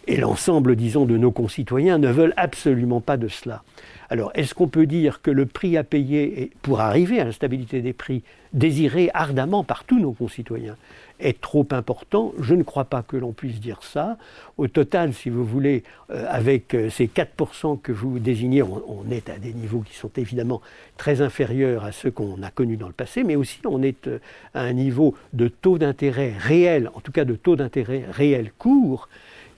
et 0.07 0.17
l'ensemble, 0.17 0.77
disons, 0.77 1.05
de 1.05 1.17
nos 1.17 1.31
concitoyens 1.31 1.99
ne 1.99 2.09
veulent 2.09 2.35
absolument 2.37 3.01
pas 3.01 3.17
de 3.17 3.29
cela. 3.29 3.63
Alors, 4.09 4.33
est-ce 4.35 4.55
qu'on 4.55 4.67
peut 4.67 4.87
dire 4.87 5.23
que 5.23 5.31
le 5.31 5.47
prix 5.47 5.77
à 5.77 5.85
payer 5.85 6.51
pour 6.63 6.81
arriver 6.81 7.21
à 7.21 7.25
la 7.25 7.33
stabilité 7.33 7.81
des 7.81 7.93
prix, 7.93 8.25
désiré 8.53 9.11
ardemment 9.15 9.63
par 9.63 9.85
tous 9.85 10.01
nos 10.01 10.13
concitoyens, 10.13 10.77
est 11.21 11.41
trop 11.41 11.67
important 11.71 12.33
Je 12.41 12.55
ne 12.55 12.63
crois 12.63 12.85
pas 12.85 13.03
que 13.03 13.17
l'on 13.17 13.33
puisse 13.33 13.61
dire 13.61 13.83
ça. 13.83 14.17
Au 14.59 14.69
total, 14.69 15.15
si 15.15 15.31
vous 15.31 15.45
voulez, 15.45 15.83
euh, 16.11 16.27
avec 16.29 16.75
euh, 16.75 16.91
ces 16.91 17.07
4% 17.07 17.81
que 17.81 17.93
vous 17.93 18.19
désignez, 18.19 18.63
on, 18.63 19.05
est 19.11 19.29
à 19.29 19.39
des 19.39 19.53
niveaux 19.53 19.81
qui 19.81 19.95
sont 19.95 20.11
évidemment 20.17 20.61
très 20.97 21.21
inférieurs 21.21 21.85
à 21.85 21.93
ceux 21.93 22.11
qu'on 22.11 22.43
a 22.43 22.51
connus 22.51 22.77
dans 22.77 22.89
le 22.89 22.93
passé, 22.93 23.23
mais 23.25 23.37
aussi 23.37 23.61
on 23.67 23.83
est 23.83 24.07
euh, 24.07 24.19
à 24.55 24.63
un 24.63 24.73
niveau 24.73 25.15
de 25.33 25.49
taux 25.49 25.79
d'intérêt 25.79 26.35
réel, 26.39 26.91
en 26.95 27.01
tout 27.01 27.13
cas 27.13 27.25
de 27.25 27.35
taux 27.35 27.57
d'intérêt 27.57 28.05
réel 28.11 28.53
court, 28.59 29.09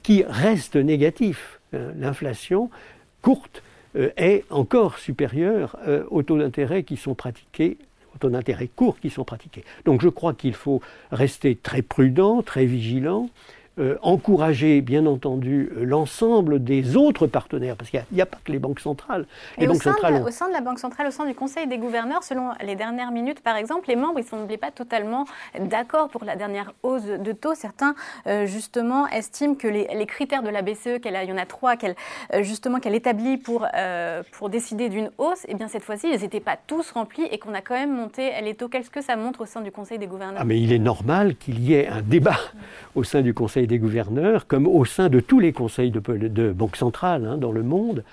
qui 0.02 0.24
reste 0.26 0.76
négatif. 0.76 1.60
L'inflation 1.72 2.68
courte 3.22 3.62
est 3.94 4.44
encore 4.50 4.98
supérieur 4.98 5.76
euh, 5.86 6.04
aux 6.10 6.22
taux 6.22 6.38
d'intérêt 6.38 6.82
qui 6.82 6.96
sont 6.96 7.14
pratiqués 7.14 7.78
taux 8.18 8.30
d'intérêt 8.30 8.68
courts 8.68 8.98
qui 9.00 9.10
sont 9.10 9.24
pratiqués. 9.24 9.64
Donc 9.84 10.02
je 10.02 10.08
crois 10.08 10.34
qu'il 10.34 10.54
faut 10.54 10.80
rester 11.10 11.56
très 11.56 11.82
prudent, 11.82 12.42
très 12.42 12.66
vigilant, 12.66 13.28
euh, 13.78 13.96
encourager, 14.02 14.82
bien 14.82 15.06
entendu, 15.06 15.72
euh, 15.74 15.84
l'ensemble 15.84 16.62
des 16.62 16.94
autres 16.94 17.26
partenaires, 17.26 17.74
parce 17.74 17.88
qu'il 17.88 18.04
n'y 18.12 18.20
a, 18.20 18.26
pas 18.26 18.36
que 18.44 18.52
les 18.52 18.58
banques 18.58 18.80
centrales. 18.80 19.24
Les 19.56 19.66
banques 19.66 19.76
au, 19.76 19.80
sein 19.80 19.92
centrales 19.92 20.22
de, 20.22 20.28
au, 20.28 20.30
sein 20.30 20.48
de, 20.48 20.52
la 20.52 20.60
Banque 20.60 20.78
centrale, 20.78 21.06
au 21.06 21.10
sein 21.10 21.24
du 21.24 21.34
Conseil 21.34 21.66
des 21.66 21.78
gouverneurs, 21.78 22.22
selon 22.22 22.50
les 22.62 22.76
dernières 22.76 23.12
minutes, 23.12 23.40
par 23.40 23.56
exemple, 23.56 23.88
les 23.88 23.96
membres, 23.96 24.18
ils 24.18 24.24
ne 24.24 24.28
sont 24.28 24.46
pas 24.60 24.70
totalement 24.70 25.24
d'accord 25.58 26.10
pour 26.10 26.22
la 26.24 26.36
dernière 26.36 26.74
hausse 26.82 27.04
de 27.04 27.32
taux. 27.32 27.54
Certains, 27.54 27.94
euh, 28.26 28.44
justement, 28.44 29.08
estiment 29.08 29.54
que 29.54 29.68
les, 29.68 29.86
critères 30.04 30.42
de 30.42 30.50
la 30.50 30.60
BCE, 30.60 31.00
qu'elle 31.00 31.18
il 31.22 31.30
y 31.30 31.32
en 31.32 31.38
a 31.38 31.46
trois, 31.46 31.76
qu'elle 31.76 31.94
justement 32.40 32.78
qu'elle 32.78 32.94
établit 32.94 33.38
pour, 33.38 33.66
pour 34.32 34.50
décider 34.50 34.90
d'une 34.90 35.10
hausse, 35.16 35.44
et 35.44 35.52
eh 35.52 35.54
bien 35.54 35.68
cette 35.68 35.82
fois-ci, 35.82 36.08
ils 36.12 36.20
n'étaient 36.20 36.40
pas 36.40 36.58
tous 36.66 36.90
remplis 36.90 37.24
et 37.30 37.38
qu'on 37.38 37.54
a 37.54 37.62
quand 37.62 37.74
même 37.74 37.94
monté 37.94 38.32
les 38.42 38.54
taux. 38.54 38.68
Qu'est-ce 38.68 38.90
que 38.90 39.00
ça 39.00 39.16
montre 39.16 39.40
au 39.42 39.46
sein 39.46 39.62
du 39.62 39.72
Conseil 39.72 39.98
des 39.98 40.06
gouverneurs? 40.06 40.40
Ah, 40.42 40.44
mais 40.44 40.60
il 40.60 40.74
est 40.74 40.78
normal 40.78 41.36
qu'il 41.36 41.62
y 41.62 41.72
ait 41.72 41.88
un 41.88 42.02
débat 42.02 42.38
au 42.94 43.04
sein 43.04 43.22
du 43.22 43.32
Conseil 43.32 43.61
des 43.66 43.78
gouverneurs, 43.78 44.46
comme 44.46 44.66
au 44.66 44.84
sein 44.84 45.08
de 45.08 45.20
tous 45.20 45.40
les 45.40 45.52
conseils 45.52 45.90
de, 45.90 46.52
banque 46.52 46.76
centrale 46.76 47.26
hein, 47.26 47.36
dans 47.36 47.52
le 47.52 47.62
monde, 47.62 48.04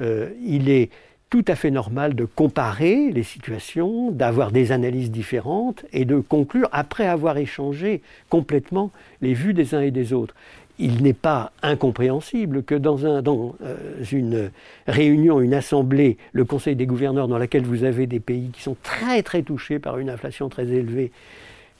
euh, 0.00 0.30
il 0.44 0.68
est 0.68 0.90
tout 1.30 1.44
à 1.48 1.56
fait 1.56 1.70
normal 1.70 2.14
de 2.14 2.26
comparer 2.26 3.10
les 3.10 3.24
situations, 3.24 4.12
d'avoir 4.12 4.52
des 4.52 4.70
analyses 4.70 5.10
différentes 5.10 5.84
et 5.92 6.04
de 6.04 6.20
conclure 6.20 6.68
après 6.70 7.06
avoir 7.06 7.38
échangé 7.38 8.02
complètement 8.28 8.92
les 9.20 9.34
vues 9.34 9.52
des 9.52 9.74
uns 9.74 9.80
et 9.80 9.90
des 9.90 10.12
autres. 10.12 10.34
Il 10.78 11.02
n'est 11.02 11.12
pas 11.12 11.52
incompréhensible 11.62 12.62
que 12.62 12.74
dans 12.74 13.04
euh, 13.04 13.76
une 14.12 14.50
réunion, 14.86 15.40
une 15.40 15.54
assemblée, 15.54 16.18
le 16.32 16.44
Conseil 16.44 16.76
des 16.76 16.86
gouverneurs 16.86 17.26
dans 17.28 17.38
laquelle 17.38 17.64
vous 17.64 17.84
avez 17.84 18.06
des 18.06 18.20
pays 18.20 18.50
qui 18.52 18.62
sont 18.62 18.76
très 18.82 19.22
très 19.22 19.42
touchés 19.42 19.78
par 19.78 19.98
une 19.98 20.10
inflation 20.10 20.48
très 20.48 20.68
élevée, 20.68 21.10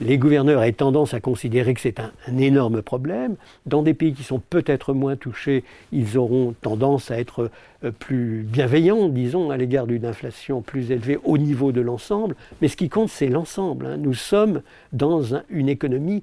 les 0.01 0.19
gouverneurs 0.19 0.63
aient 0.63 0.73
tendance 0.73 1.15
à 1.15 1.21
considérer 1.21 1.75
que 1.75 1.81
c'est 1.81 2.01
un, 2.01 2.13
énorme 2.39 2.83
problème. 2.83 3.37
Dans 3.67 3.83
des 3.83 3.95
pays 3.95 4.13
qui 4.13 4.25
sont 4.25 4.41
peut-être 4.41 4.93
moins 4.93 5.17
touchés, 5.17 5.63
ils 5.93 6.19
auront 6.19 6.55
tendance 6.61 7.11
à 7.11 7.19
être 7.19 7.51
euh, 7.85 7.91
plus 7.91 8.43
bienveillants, 8.43 9.09
disons, 9.09 9.51
à 9.51 9.57
l'égard 9.57 9.87
d'une 9.87 10.05
inflation 10.05 10.63
plus 10.63 10.91
élevée 10.91 11.19
au 11.25 11.39
niveau 11.39 11.71
de 11.71 11.81
l'ensemble. 11.81 12.35
Mais 12.61 12.69
ce 12.69 12.77
qui 12.77 12.89
compte, 12.89 13.09
c'est 13.09 13.29
l'ensemble. 13.29 13.87
Hein. 13.87 13.97
Nous 13.97 14.15
sommes 14.15 14.63
dans 14.93 15.23
une 15.49 15.69
économie 15.69 16.23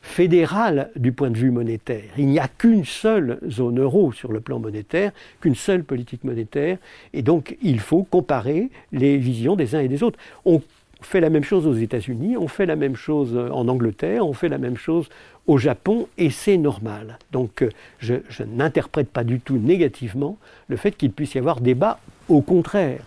fédérale 0.00 0.90
du 0.96 1.12
point 1.12 1.30
de 1.30 1.36
vue 1.36 1.50
monétaire. 1.50 2.04
Il 2.16 2.26
n'y 2.26 2.38
a 2.38 2.48
qu'une 2.48 2.84
seule 2.84 3.38
zone 3.48 3.80
euro 3.80 4.12
sur 4.12 4.32
le 4.32 4.40
plan 4.40 4.58
monétaire, 4.58 5.12
qu'une 5.40 5.54
seule 5.54 5.82
politique 5.82 6.24
monétaire, 6.24 6.78
et 7.12 7.22
donc 7.22 7.56
il 7.62 7.80
faut 7.80 8.04
comparer 8.04 8.70
les 8.92 9.16
visions 9.18 9.56
des 9.56 9.74
uns 9.74 9.80
et 9.80 9.88
des 9.88 10.02
autres. 10.02 10.18
Fait 11.00 11.20
la 11.20 11.30
même 11.30 11.44
chose 11.44 11.66
aux 11.66 11.74
États-Unis, 11.74 12.36
on 12.36 12.48
fait 12.48 12.66
la 12.66 12.76
même 12.76 12.96
chose 12.96 13.36
en 13.36 13.68
Angleterre, 13.68 14.26
on 14.26 14.32
fait 14.32 14.48
la 14.48 14.58
même 14.58 14.76
chose 14.76 15.08
au 15.46 15.56
Japon, 15.56 16.08
et 16.18 16.30
c'est 16.30 16.58
normal. 16.58 17.18
Donc 17.32 17.62
euh, 17.62 17.70
je 17.98 18.42
n'interprète 18.44 19.08
pas 19.08 19.24
du 19.24 19.40
tout 19.40 19.58
négativement 19.58 20.36
le 20.68 20.76
fait 20.76 20.92
qu'il 20.92 21.12
puisse 21.12 21.34
y 21.34 21.38
avoir 21.38 21.60
débat, 21.60 21.98
au 22.28 22.42
contraire 22.42 23.00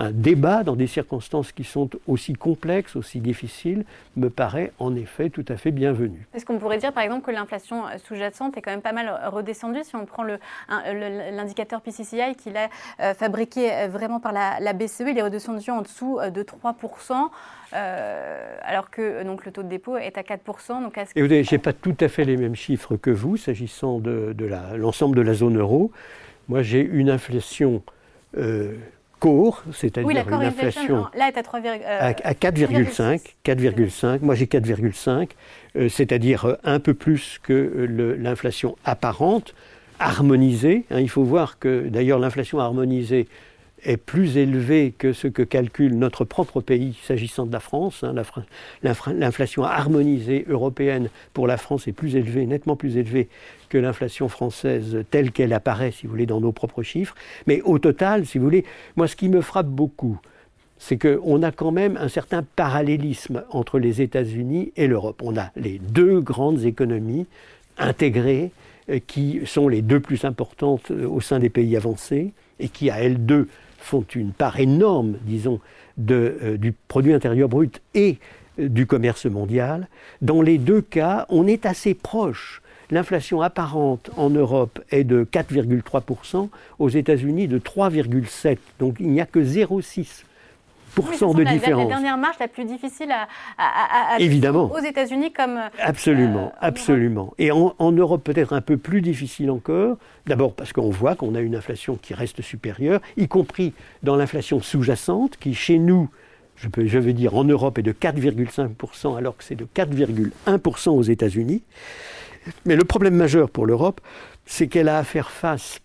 un 0.00 0.12
débat 0.12 0.64
dans 0.64 0.76
des 0.76 0.86
circonstances 0.86 1.52
qui 1.52 1.62
sont 1.62 1.90
aussi 2.08 2.32
complexes, 2.32 2.96
aussi 2.96 3.20
difficiles, 3.20 3.84
me 4.16 4.30
paraît 4.30 4.72
en 4.78 4.96
effet 4.96 5.28
tout 5.28 5.44
à 5.48 5.56
fait 5.58 5.70
bienvenu. 5.70 6.26
Est-ce 6.34 6.46
qu'on 6.46 6.58
pourrait 6.58 6.78
dire 6.78 6.94
par 6.94 7.02
exemple 7.02 7.26
que 7.26 7.30
l'inflation 7.30 7.82
sous-jacente 8.02 8.56
est 8.56 8.62
quand 8.62 8.70
même 8.70 8.80
pas 8.80 8.92
mal 8.92 9.28
redescendue 9.30 9.84
si 9.84 9.94
on 9.96 10.06
prend 10.06 10.24
l'indicateur 10.24 11.82
PCCI 11.82 12.34
qu'il 12.34 12.56
a 12.56 12.70
euh, 13.00 13.12
fabriqué 13.12 13.70
euh, 13.72 13.88
vraiment 13.88 14.20
par 14.20 14.32
la, 14.32 14.72
BCE, 14.72 15.04
il 15.08 15.18
est 15.18 15.22
redescendu 15.22 15.70
en 15.70 15.82
dessous 15.82 16.18
euh, 16.18 16.30
de 16.30 16.42
3%. 16.42 17.28
alors 17.72 18.90
que 18.90 19.22
donc, 19.22 19.44
le 19.44 19.52
taux 19.52 19.62
de 19.62 19.68
dépôt 19.68 19.98
est 19.98 20.16
à 20.16 20.22
4%. 20.22 20.82
Donc 20.82 20.98
je 21.14 21.52
n'ai 21.52 21.58
pas 21.58 21.74
tout 21.74 21.96
à 22.00 22.08
fait 22.08 22.24
les 22.24 22.38
mêmes 22.38 22.56
chiffres 22.56 22.96
que 22.96 23.10
vous 23.10 23.36
s'agissant 23.36 23.98
de, 23.98 24.34
l'ensemble 24.76 25.14
de 25.14 25.22
la 25.22 25.34
zone 25.34 25.58
euro. 25.58 25.92
Moi, 26.48 26.62
j'ai 26.62 26.80
une 26.80 27.10
inflation 27.10 27.82
court, 29.20 29.62
c'est-à-dire 29.72 30.28
une 30.28 30.42
inflation 30.42 31.06
là 31.14 31.28
est 31.28 31.38
à 31.38 31.42
3, 31.42 31.60
à, 31.60 32.32
4,5, 32.32 33.20
4,5. 33.44 34.18
Moi 34.22 34.34
j'ai 34.34 34.46
4,5, 34.46 35.28
euh, 35.76 35.88
c'est-à-dire 35.88 36.46
euh, 36.46 36.54
un 36.64 36.80
peu 36.80 36.94
plus 36.94 37.38
que 37.42 37.86
l'inflation 38.18 38.76
apparente, 38.84 39.54
harmonisée. 40.00 40.84
Hein. 40.90 41.00
il 41.00 41.10
faut 41.10 41.22
voir 41.22 41.58
que 41.58 41.86
d'ailleurs 41.88 42.18
l'inflation 42.18 42.58
harmonisée 42.58 43.28
est 43.84 43.96
plus 43.96 44.36
élevé 44.36 44.94
que 44.96 45.12
ce 45.12 45.28
que 45.28 45.42
calcule 45.42 45.98
notre 45.98 46.24
propre 46.24 46.60
pays 46.60 46.98
s'agissant 47.02 47.46
de 47.46 47.52
la 47.52 47.60
France. 47.60 48.04
Hein. 48.04 48.14
L'inflation 48.82 49.64
harmonisée 49.64 50.44
européenne 50.48 51.08
pour 51.32 51.46
la 51.46 51.56
France 51.56 51.88
est 51.88 51.92
plus 51.92 52.16
élevée, 52.16 52.46
nettement 52.46 52.76
plus 52.76 52.96
élevée 52.96 53.28
que 53.68 53.78
l'inflation 53.78 54.28
française 54.28 55.04
telle 55.10 55.32
qu'elle 55.32 55.52
apparaît, 55.52 55.92
si 55.92 56.06
vous 56.06 56.12
voulez, 56.12 56.26
dans 56.26 56.40
nos 56.40 56.52
propres 56.52 56.82
chiffres. 56.82 57.14
Mais 57.46 57.62
au 57.62 57.78
total, 57.78 58.26
si 58.26 58.38
vous 58.38 58.44
voulez, 58.44 58.64
moi 58.96 59.08
ce 59.08 59.16
qui 59.16 59.28
me 59.28 59.40
frappe 59.40 59.68
beaucoup, 59.68 60.18
c'est 60.78 60.98
qu'on 60.98 61.42
a 61.42 61.52
quand 61.52 61.72
même 61.72 61.96
un 61.98 62.08
certain 62.08 62.42
parallélisme 62.42 63.44
entre 63.50 63.78
les 63.78 64.00
États-Unis 64.00 64.72
et 64.76 64.86
l'Europe. 64.86 65.20
On 65.22 65.36
a 65.36 65.50
les 65.54 65.78
deux 65.78 66.20
grandes 66.20 66.64
économies 66.64 67.26
intégrées 67.76 68.50
euh, 68.88 68.98
qui 69.06 69.40
sont 69.44 69.68
les 69.68 69.82
deux 69.82 70.00
plus 70.00 70.24
importantes 70.24 70.90
euh, 70.90 71.06
au 71.06 71.20
sein 71.20 71.38
des 71.38 71.50
pays 71.50 71.76
avancés 71.76 72.32
et 72.58 72.68
qui, 72.68 72.90
à 72.90 73.00
elles 73.00 73.24
deux, 73.24 73.48
font 73.80 74.04
une 74.14 74.32
part 74.32 74.60
énorme, 74.60 75.16
disons, 75.22 75.60
de, 75.96 76.38
euh, 76.42 76.56
du 76.56 76.72
produit 76.72 77.12
intérieur 77.12 77.48
brut 77.48 77.80
et 77.94 78.18
euh, 78.58 78.68
du 78.68 78.86
commerce 78.86 79.26
mondial. 79.26 79.88
Dans 80.22 80.42
les 80.42 80.58
deux 80.58 80.80
cas, 80.80 81.26
on 81.28 81.46
est 81.46 81.66
assez 81.66 81.94
proche. 81.94 82.62
L'inflation 82.90 83.40
apparente 83.40 84.10
en 84.16 84.30
Europe 84.30 84.80
est 84.90 85.04
de 85.04 85.24
4,3%, 85.24 86.48
aux 86.78 86.88
États-Unis 86.88 87.46
de 87.46 87.58
3,7%. 87.58 88.58
Donc 88.80 88.96
il 88.98 89.10
n'y 89.10 89.20
a 89.20 89.26
que 89.26 89.38
0,6 89.38 90.24
de 90.96 91.42
la, 91.42 91.52
différence. 91.52 91.84
La, 91.84 91.88
dernière 91.88 92.16
marche 92.18 92.38
la 92.38 92.48
plus 92.48 92.64
difficile 92.64 93.12
à, 93.58 94.16
Évidemment. 94.18 94.70
aux 94.72 94.78
États-Unis 94.78 95.32
comme. 95.32 95.56
Euh, 95.56 95.68
absolument, 95.78 96.52
absolument. 96.60 97.34
Et 97.38 97.50
en, 97.50 97.92
Europe 97.92 98.24
peut-être 98.24 98.52
un 98.52 98.60
peu 98.60 98.76
plus 98.76 99.02
difficile 99.02 99.50
encore. 99.50 99.96
D'abord 100.26 100.54
parce 100.54 100.72
qu'on 100.72 100.90
voit 100.90 101.14
qu'on 101.14 101.34
a 101.34 101.40
une 101.40 101.56
inflation 101.56 101.96
qui 102.00 102.14
reste 102.14 102.42
supérieure, 102.42 103.00
y 103.16 103.28
compris 103.28 103.72
dans 104.02 104.16
l'inflation 104.16 104.60
sous-jacente, 104.60 105.36
qui 105.38 105.54
chez 105.54 105.78
nous, 105.78 106.08
je, 106.56 106.68
peux, 106.68 106.86
je 106.86 106.98
veux 106.98 107.12
dire 107.12 107.34
en 107.36 107.44
Europe, 107.44 107.78
est 107.78 107.82
de 107.82 107.92
4,5% 107.92 109.16
alors 109.16 109.36
que 109.36 109.44
c'est 109.44 109.56
de 109.56 109.66
4,1% 109.74 110.90
aux 110.90 111.02
États-Unis. 111.02 111.62
Mais 112.64 112.76
le 112.76 112.84
problème 112.84 113.14
majeur 113.14 113.50
pour 113.50 113.66
l'Europe, 113.66 114.00
c'est 114.46 114.66
qu'elle 114.66 114.88
a 114.88 114.98
à 114.98 115.04
faire 115.04 115.30
face 115.30 115.80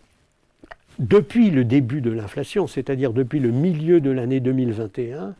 depuis 0.99 1.49
le 1.49 1.63
début 1.65 2.01
de 2.01 2.11
l'inflation, 2.11 2.67
c'est-à-dire 2.67 3.13
depuis 3.13 3.39
le 3.39 3.51
milieu 3.51 3.99
de 3.99 4.11
l'année 4.11 4.39
2021, 4.39 5.35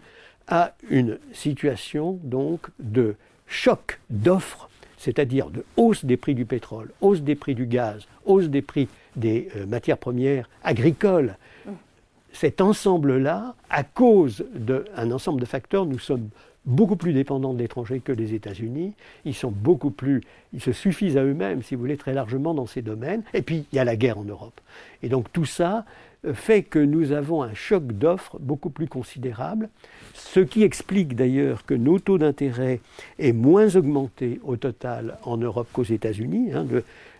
à 0.47 0.73
une 0.89 1.17
situation 1.33 2.19
donc 2.23 2.67
de 2.79 3.15
choc 3.47 3.99
d'offres, 4.09 4.69
c'est-à-dire 4.97 5.49
de 5.49 5.63
hausse 5.77 6.05
des 6.05 6.17
prix 6.17 6.35
du 6.35 6.45
pétrole, 6.45 6.89
hausse 7.01 7.21
des 7.21 7.35
prix 7.35 7.55
du 7.55 7.65
gaz, 7.65 8.07
hausse 8.25 8.47
des 8.47 8.61
prix 8.61 8.87
des 9.15 9.49
euh, 9.55 9.65
matières 9.65 9.97
premières 9.97 10.49
agricoles. 10.63 11.37
Cet 12.33 12.59
ensemble-là, 12.59 13.55
à 13.69 13.83
cause 13.83 14.45
d'un 14.53 15.11
ensemble 15.11 15.39
de 15.39 15.45
facteurs, 15.45 15.85
nous 15.85 15.99
sommes 15.99 16.29
beaucoup 16.65 16.95
plus 16.95 17.13
dépendants 17.13 17.53
de 17.53 17.59
l'étranger 17.59 17.99
que 17.99 18.11
les 18.11 18.33
États-Unis. 18.33 18.93
Ils 19.23 19.35
sont 19.35 19.51
beaucoup 19.51 19.91
plus, 19.91 20.21
ils 20.53 20.61
se 20.61 20.71
suffisent 20.71 21.17
à 21.17 21.23
eux-mêmes, 21.23 21.61
si 21.61 21.75
vous 21.75 21.81
voulez, 21.81 21.97
très 21.97 22.13
largement 22.13 22.53
dans 22.53 22.65
ces 22.65 22.81
domaines. 22.81 23.23
Et 23.33 23.41
puis, 23.41 23.65
il 23.71 23.75
y 23.75 23.79
a 23.79 23.83
la 23.83 23.95
guerre 23.95 24.17
en 24.17 24.23
Europe. 24.23 24.59
Et 25.03 25.09
donc, 25.09 25.31
tout 25.31 25.45
ça 25.45 25.85
euh, 26.25 26.33
fait 26.33 26.63
que 26.63 26.79
nous 26.79 27.11
avons 27.11 27.43
un 27.43 27.53
choc 27.53 27.85
d'offres 27.87 28.37
beaucoup 28.39 28.69
plus 28.69 28.87
considérable, 28.87 29.69
ce 30.13 30.39
qui 30.39 30.63
explique 30.63 31.15
d'ailleurs 31.15 31.65
que 31.65 31.73
nos 31.73 31.99
taux 31.99 32.17
d'intérêt 32.17 32.79
est 33.19 33.33
moins 33.33 33.75
augmenté 33.75 34.39
au 34.43 34.55
total 34.55 35.17
en 35.23 35.37
Europe 35.37 35.67
qu'aux 35.71 35.83
États-Unis. 35.83 36.53
Hein, 36.53 36.65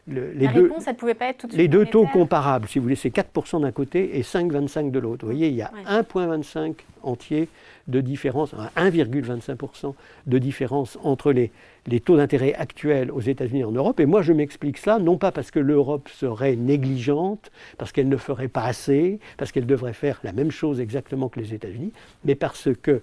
les 0.07 0.47
deux, 0.47 0.63
réponse, 0.63 0.87
elle 0.87 0.95
pouvait 0.95 1.15
pas 1.15 1.29
être 1.29 1.39
tout 1.39 1.47
de 1.47 1.53
suite 1.53 1.61
Les 1.61 1.67
deux 1.67 1.85
taux 1.85 2.05
comparables, 2.05 2.67
si 2.67 2.77
vous 2.77 2.83
voulez, 2.83 2.95
c'est 2.95 3.09
4% 3.09 3.61
d'un 3.61 3.71
côté 3.71 4.17
et 4.17 4.21
5,25% 4.21 4.91
de 4.91 4.99
l'autre. 4.99 5.25
Vous 5.25 5.31
voyez, 5.31 5.47
il 5.47 5.55
y 5.55 5.63
a 5.63 5.71
1,25 5.87 6.75
entier 7.01 7.49
de 7.87 8.01
différence, 8.01 8.53
1,25% 8.77 9.95
de 10.27 10.37
différence 10.37 10.99
entre 11.03 11.31
les, 11.31 11.51
les 11.87 11.99
taux 11.99 12.17
d'intérêt 12.17 12.53
actuels 12.53 13.11
aux 13.11 13.21
États-Unis 13.21 13.61
et 13.61 13.63
en 13.63 13.71
Europe. 13.71 13.99
Et 13.99 14.05
moi, 14.05 14.21
je 14.21 14.31
m'explique 14.33 14.77
cela, 14.77 14.99
non 14.99 15.17
pas 15.17 15.31
parce 15.31 15.49
que 15.49 15.59
l'Europe 15.59 16.07
serait 16.09 16.55
négligente, 16.55 17.51
parce 17.79 17.91
qu'elle 17.91 18.09
ne 18.09 18.17
ferait 18.17 18.47
pas 18.47 18.63
assez, 18.63 19.19
parce 19.37 19.51
qu'elle 19.51 19.65
devrait 19.65 19.93
faire 19.93 20.19
la 20.23 20.33
même 20.33 20.51
chose 20.51 20.79
exactement 20.79 21.29
que 21.29 21.39
les 21.39 21.55
États-Unis, 21.55 21.93
mais 22.25 22.35
parce 22.35 22.69
que 22.81 23.01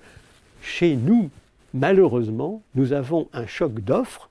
chez 0.63 0.95
nous, 0.95 1.31
malheureusement, 1.75 2.63
nous 2.77 2.93
avons 2.93 3.29
un 3.33 3.47
choc 3.47 3.81
d'offres 3.81 4.31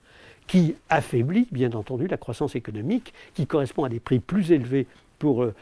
qui 0.52 0.76
affaiblit, 0.90 1.48
bien 1.52 1.72
entendu, 1.72 2.08
la 2.08 2.18
croissance 2.18 2.56
économique, 2.58 3.14
qui 3.36 3.48
correspond 3.48 3.86
à 3.86 3.90
des 3.90 4.02
prix 4.02 4.20
plus 4.20 4.52
élevés 4.52 4.86
pour 5.18 5.44
euh, 5.44 5.56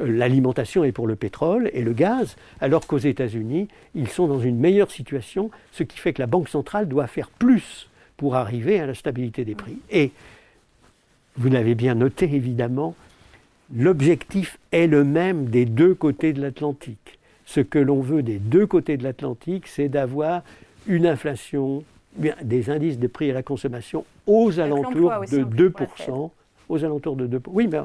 l'alimentation 0.00 0.82
et 0.82 0.90
pour 0.90 1.06
le 1.06 1.14
pétrole 1.14 1.70
et 1.74 1.82
le 1.82 1.92
gaz, 1.92 2.34
alors 2.60 2.88
qu'aux 2.88 2.98
États-Unis, 2.98 3.68
ils 3.94 4.08
sont 4.08 4.26
dans 4.26 4.40
une 4.40 4.58
meilleure 4.58 4.90
situation, 4.90 5.52
ce 5.70 5.84
qui 5.84 5.96
fait 5.96 6.12
que 6.12 6.20
la 6.20 6.26
Banque 6.26 6.48
centrale 6.48 6.88
doit 6.88 7.06
faire 7.06 7.30
plus 7.30 7.88
pour 8.16 8.34
arriver 8.34 8.80
à 8.80 8.86
la 8.86 8.94
stabilité 8.94 9.44
des 9.44 9.54
prix. 9.54 9.78
Et 9.92 10.10
vous 11.36 11.48
l'avez 11.48 11.76
bien 11.76 11.94
noté, 11.94 12.24
évidemment, 12.24 12.96
l'objectif 13.72 14.58
est 14.72 14.88
le 14.88 15.04
même 15.04 15.50
des 15.50 15.66
deux 15.66 15.94
côtés 15.94 16.32
de 16.32 16.42
l'Atlantique. 16.42 17.20
Ce 17.44 17.60
que 17.60 17.78
l'on 17.78 18.00
veut 18.00 18.24
des 18.24 18.40
deux 18.40 18.66
côtés 18.66 18.96
de 18.96 19.04
l'Atlantique, 19.04 19.68
c'est 19.68 19.88
d'avoir 19.88 20.42
une 20.88 21.06
inflation 21.06 21.84
des 22.16 22.70
indices 22.70 22.98
de 22.98 23.06
prix 23.06 23.30
à 23.30 23.34
la 23.34 23.42
consommation 23.42 24.04
aux 24.26 24.60
alentours 24.60 25.10
de 25.30 25.44
2%. 25.44 26.30
Aux 26.68 26.84
alentours 26.84 27.16
de 27.16 27.38
2%. 27.38 27.42
Oui, 27.48 27.68
mais 27.70 27.78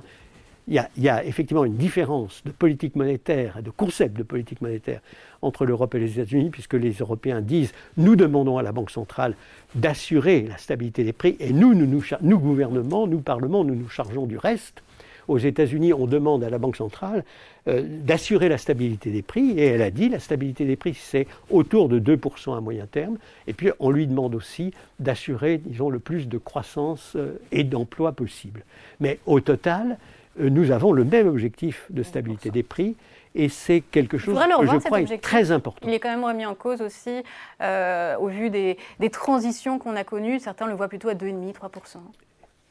il 0.68 0.74
y, 0.74 0.80
a, 0.80 0.90
il 0.98 1.04
y, 1.04 1.10
a, 1.10 1.24
effectivement 1.24 1.64
une 1.64 1.78
différence 1.78 2.44
de 2.46 2.52
politique 2.52 2.98
monétaire, 2.98 3.62
de 3.64 3.70
concept 3.70 4.18
de 4.18 4.24
politique 4.24 4.60
monétaire 4.62 5.00
entre 5.42 5.66
l'Europe 5.66 5.96
et 5.96 6.00
les 6.00 6.20
États-Unis, 6.20 6.50
puisque 6.50 6.74
les 6.74 6.92
Européens 6.92 7.40
disent 7.40 7.72
nous 7.96 8.18
demandons 8.18 8.58
à 8.58 8.64
la 8.64 8.74
Banque 8.74 8.92
centrale 8.92 9.36
d'assurer 9.76 10.42
la 10.42 10.58
stabilité 10.58 11.06
des 11.06 11.14
prix, 11.14 11.38
et 11.40 11.54
nous, 11.54 11.74
nous, 11.74 11.86
nous, 11.86 12.04
nous, 12.22 12.40
gouvernement, 12.40 13.08
nous, 13.08 13.20
Parlement, 13.20 13.64
nous 13.64 13.76
nous 13.76 13.88
chargeons 13.88 14.26
du 14.26 14.38
reste. 14.38 14.84
Aux 15.28 15.38
États-Unis, 15.38 15.94
on 15.94 16.08
demande 16.08 16.44
à 16.44 16.50
la 16.50 16.58
Banque 16.58 16.78
centrale 16.78 17.24
euh, 17.68 17.84
d'assurer 17.86 18.48
la 18.48 18.58
stabilité 18.58 19.12
des 19.12 19.22
prix, 19.22 19.52
et 19.52 19.66
elle 19.66 19.82
a 19.82 19.92
dit 19.92 20.10
la 20.10 20.20
stabilité 20.20 20.66
des 20.66 20.76
prix, 20.76 20.94
c'est 20.94 21.28
autour 21.50 21.90
de 21.90 22.00
2% 22.00 22.58
à 22.58 22.62
moyen 22.62 22.86
terme, 22.86 23.18
et 23.46 23.54
puis 23.54 23.72
on 23.80 23.92
lui 23.92 24.08
demande 24.08 24.36
aussi 24.36 24.74
d'assurer, 25.00 25.58
disons, 25.58 25.90
le 25.90 26.00
plus 26.00 26.28
de 26.28 26.38
croissance 26.38 27.14
euh, 27.16 27.40
et 27.52 27.64
d'emploi 27.64 28.14
possible. 28.14 28.64
Mais 29.00 29.20
au 29.26 29.40
total, 29.40 29.98
nous 30.40 30.72
avons 30.72 30.92
le 30.92 31.04
même 31.04 31.28
objectif 31.28 31.86
de 31.90 32.04
stabilité 32.04 32.52
des 32.52 32.64
prix 32.64 32.96
et 33.34 33.50
c'est 33.50 33.82
quelque 33.82 34.20
chose 34.20 34.38
que 34.38 34.68
je 34.68 34.78
crois 34.78 35.02
est 35.02 35.18
très 35.18 35.52
important. 35.52 35.88
Il 35.88 35.94
est 35.94 36.00
quand 36.00 36.10
même 36.10 36.24
remis 36.24 36.46
en 36.46 36.54
cause 36.54 36.82
aussi 36.82 37.24
au 37.60 38.28
vu 38.28 38.52
des, 38.52 38.78
des 39.00 39.10
transitions 39.10 39.80
qu'on 39.80 39.96
a 39.96 40.04
connues. 40.04 40.40
Certains 40.40 40.68
le 40.68 40.76
voient 40.76 40.90
plutôt 40.90 41.10
à 41.10 41.16
2,5-3%. 41.16 41.98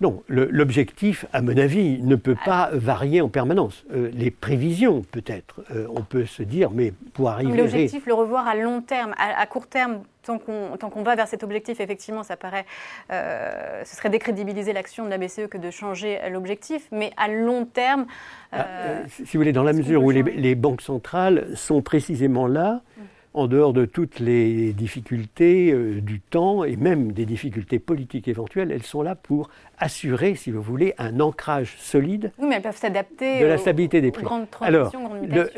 Non, 0.02 0.22
l'objectif, 0.28 1.24
à 1.32 1.40
mon 1.40 1.56
avis, 1.56 2.02
ne 2.02 2.16
peut 2.16 2.36
pas 2.44 2.68
varier 2.74 3.22
en 3.22 3.30
permanence. 3.30 3.84
Euh, 3.94 4.10
les 4.12 4.30
prévisions, 4.30 5.00
peut-être, 5.10 5.62
euh, 5.70 5.86
on 5.88 6.02
peut 6.02 6.26
se 6.26 6.42
dire, 6.42 6.70
mais 6.70 6.92
pour 7.14 7.30
arriver. 7.30 7.56
L'objectif, 7.56 8.04
le 8.04 8.12
revoir 8.12 8.46
à 8.46 8.54
long 8.54 8.82
terme, 8.82 9.14
à, 9.16 9.46
court 9.46 9.66
terme, 9.66 10.02
tant 10.22 10.38
qu'on 10.38 11.02
va 11.02 11.14
vers 11.14 11.26
cet 11.26 11.42
objectif, 11.42 11.80
effectivement, 11.80 12.24
ça 12.24 12.36
paraît. 12.36 12.66
Euh, 13.10 13.82
ce 13.86 13.96
serait 13.96 14.10
décrédibiliser 14.10 14.74
l'action 14.74 15.06
de 15.06 15.08
la 15.08 15.16
BCE 15.16 15.46
que 15.48 15.56
de 15.56 15.70
changer 15.70 16.18
l'objectif, 16.30 16.88
mais 16.92 17.12
à 17.16 17.28
long 17.28 17.64
terme. 17.64 18.04
Ah, 18.52 18.66
si 19.08 19.22
vous 19.22 19.40
voulez, 19.40 19.52
dans 19.52 19.62
la 19.62 19.72
mesure 19.72 20.04
où 20.04 20.10
les, 20.10 20.54
banques 20.54 20.82
centrales 20.82 21.56
sont 21.56 21.80
précisément 21.80 22.46
là. 22.46 22.82
Mm 22.98 23.02
en 23.36 23.46
dehors 23.48 23.74
de 23.74 23.84
toutes 23.84 24.18
les 24.18 24.72
difficultés 24.72 25.70
euh, 25.70 26.00
du 26.00 26.20
temps 26.20 26.64
et 26.64 26.76
même 26.76 27.12
des 27.12 27.26
difficultés 27.26 27.78
politiques 27.78 28.28
éventuelles, 28.28 28.72
elles 28.72 28.82
sont 28.82 29.02
là 29.02 29.14
pour 29.14 29.50
assurer, 29.78 30.34
si 30.34 30.50
vous 30.50 30.62
voulez, 30.62 30.94
un 30.96 31.20
ancrage 31.20 31.76
solide. 31.78 32.32
Oui, 32.38 32.46
mais 32.48 32.56
elles 32.56 32.62
peuvent 32.62 32.76
s'adapter 32.76 33.40
de 33.40 33.46
la 33.46 33.58
stabilité 33.58 34.00
des 34.00 34.10
prix. 34.10 34.24
Grandes 34.24 34.46
Alors, 34.62 34.90
le, 35.26 35.50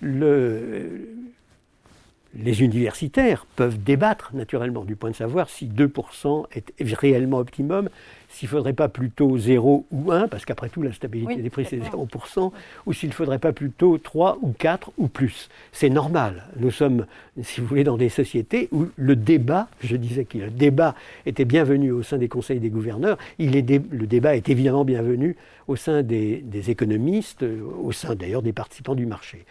les 2.34 2.62
universitaires 2.62 3.46
peuvent 3.56 3.82
débattre 3.82 4.30
naturellement 4.34 4.84
du 4.84 4.96
point 4.96 5.10
de 5.10 5.16
savoir 5.16 5.50
si 5.50 5.66
2% 5.66 6.46
est 6.52 6.94
réellement 6.94 7.38
optimum, 7.38 7.88
s'il 8.30 8.46
ne 8.46 8.50
faudrait 8.50 8.72
pas 8.72 8.88
plutôt 8.88 9.36
0 9.36 9.86
ou 9.90 10.12
1, 10.12 10.28
parce 10.28 10.46
qu'après 10.46 10.70
tout 10.70 10.82
la 10.82 10.92
stabilité 10.92 11.36
des 11.36 11.50
prix 11.50 11.66
c'est 11.68 11.78
0%, 11.78 12.52
ou 12.86 12.92
s'il 12.92 13.10
ne 13.10 13.14
faudrait 13.14 13.38
pas 13.38 13.52
plutôt 13.52 13.98
3 13.98 14.38
ou 14.40 14.52
4 14.58 14.92
ou 14.96 15.08
plus. 15.08 15.50
C'est 15.72 15.90
normal. 15.90 16.44
Nous 16.58 16.70
sommes, 16.70 17.06
si 17.42 17.60
vous 17.60 17.66
voulez, 17.66 17.84
dans 17.84 17.98
des 17.98 18.08
sociétés 18.08 18.68
où 18.72 18.86
le 18.96 19.16
débat, 19.16 19.68
je 19.84 19.96
disais 19.96 20.24
que 20.24 20.38
le 20.38 20.50
débat 20.50 20.94
était 21.26 21.44
bienvenu 21.44 21.90
au 21.90 22.02
sein 22.02 22.16
des 22.16 22.28
conseils 22.28 22.60
des 22.60 22.70
gouverneurs, 22.70 23.18
il 23.38 23.56
est 23.56 23.62
le 23.62 24.06
débat 24.06 24.36
est 24.36 24.48
évidemment 24.48 24.84
bienvenu 24.84 25.36
au 25.68 25.76
sein 25.76 26.02
des 26.02 26.70
économistes, 26.70 27.44
au 27.82 27.92
sein 27.92 28.14
d'ailleurs 28.14 28.42
des 28.42 28.52
participants 28.52 28.94
du 28.94 29.06
marché. 29.06 29.44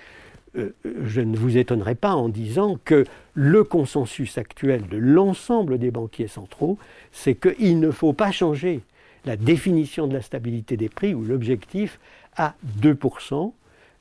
Euh, 0.57 0.73
je 1.05 1.21
ne 1.21 1.37
vous 1.37 1.57
étonnerai 1.57 1.95
pas 1.95 2.13
en 2.13 2.27
disant 2.27 2.77
que 2.83 3.05
le 3.33 3.63
consensus 3.63 4.37
actuel 4.37 4.87
de 4.89 4.97
l'ensemble 4.97 5.77
des 5.77 5.91
banquiers 5.91 6.27
centraux, 6.27 6.77
c'est 7.13 7.35
qu'il 7.35 7.79
ne 7.79 7.89
faut 7.89 8.13
pas 8.13 8.31
changer 8.31 8.81
la 9.25 9.37
définition 9.37 10.07
de 10.07 10.13
la 10.13 10.21
stabilité 10.21 10.75
des 10.75 10.89
prix 10.89 11.13
ou 11.13 11.23
l'objectif 11.23 11.99
à 12.35 12.55
2%. 12.81 13.53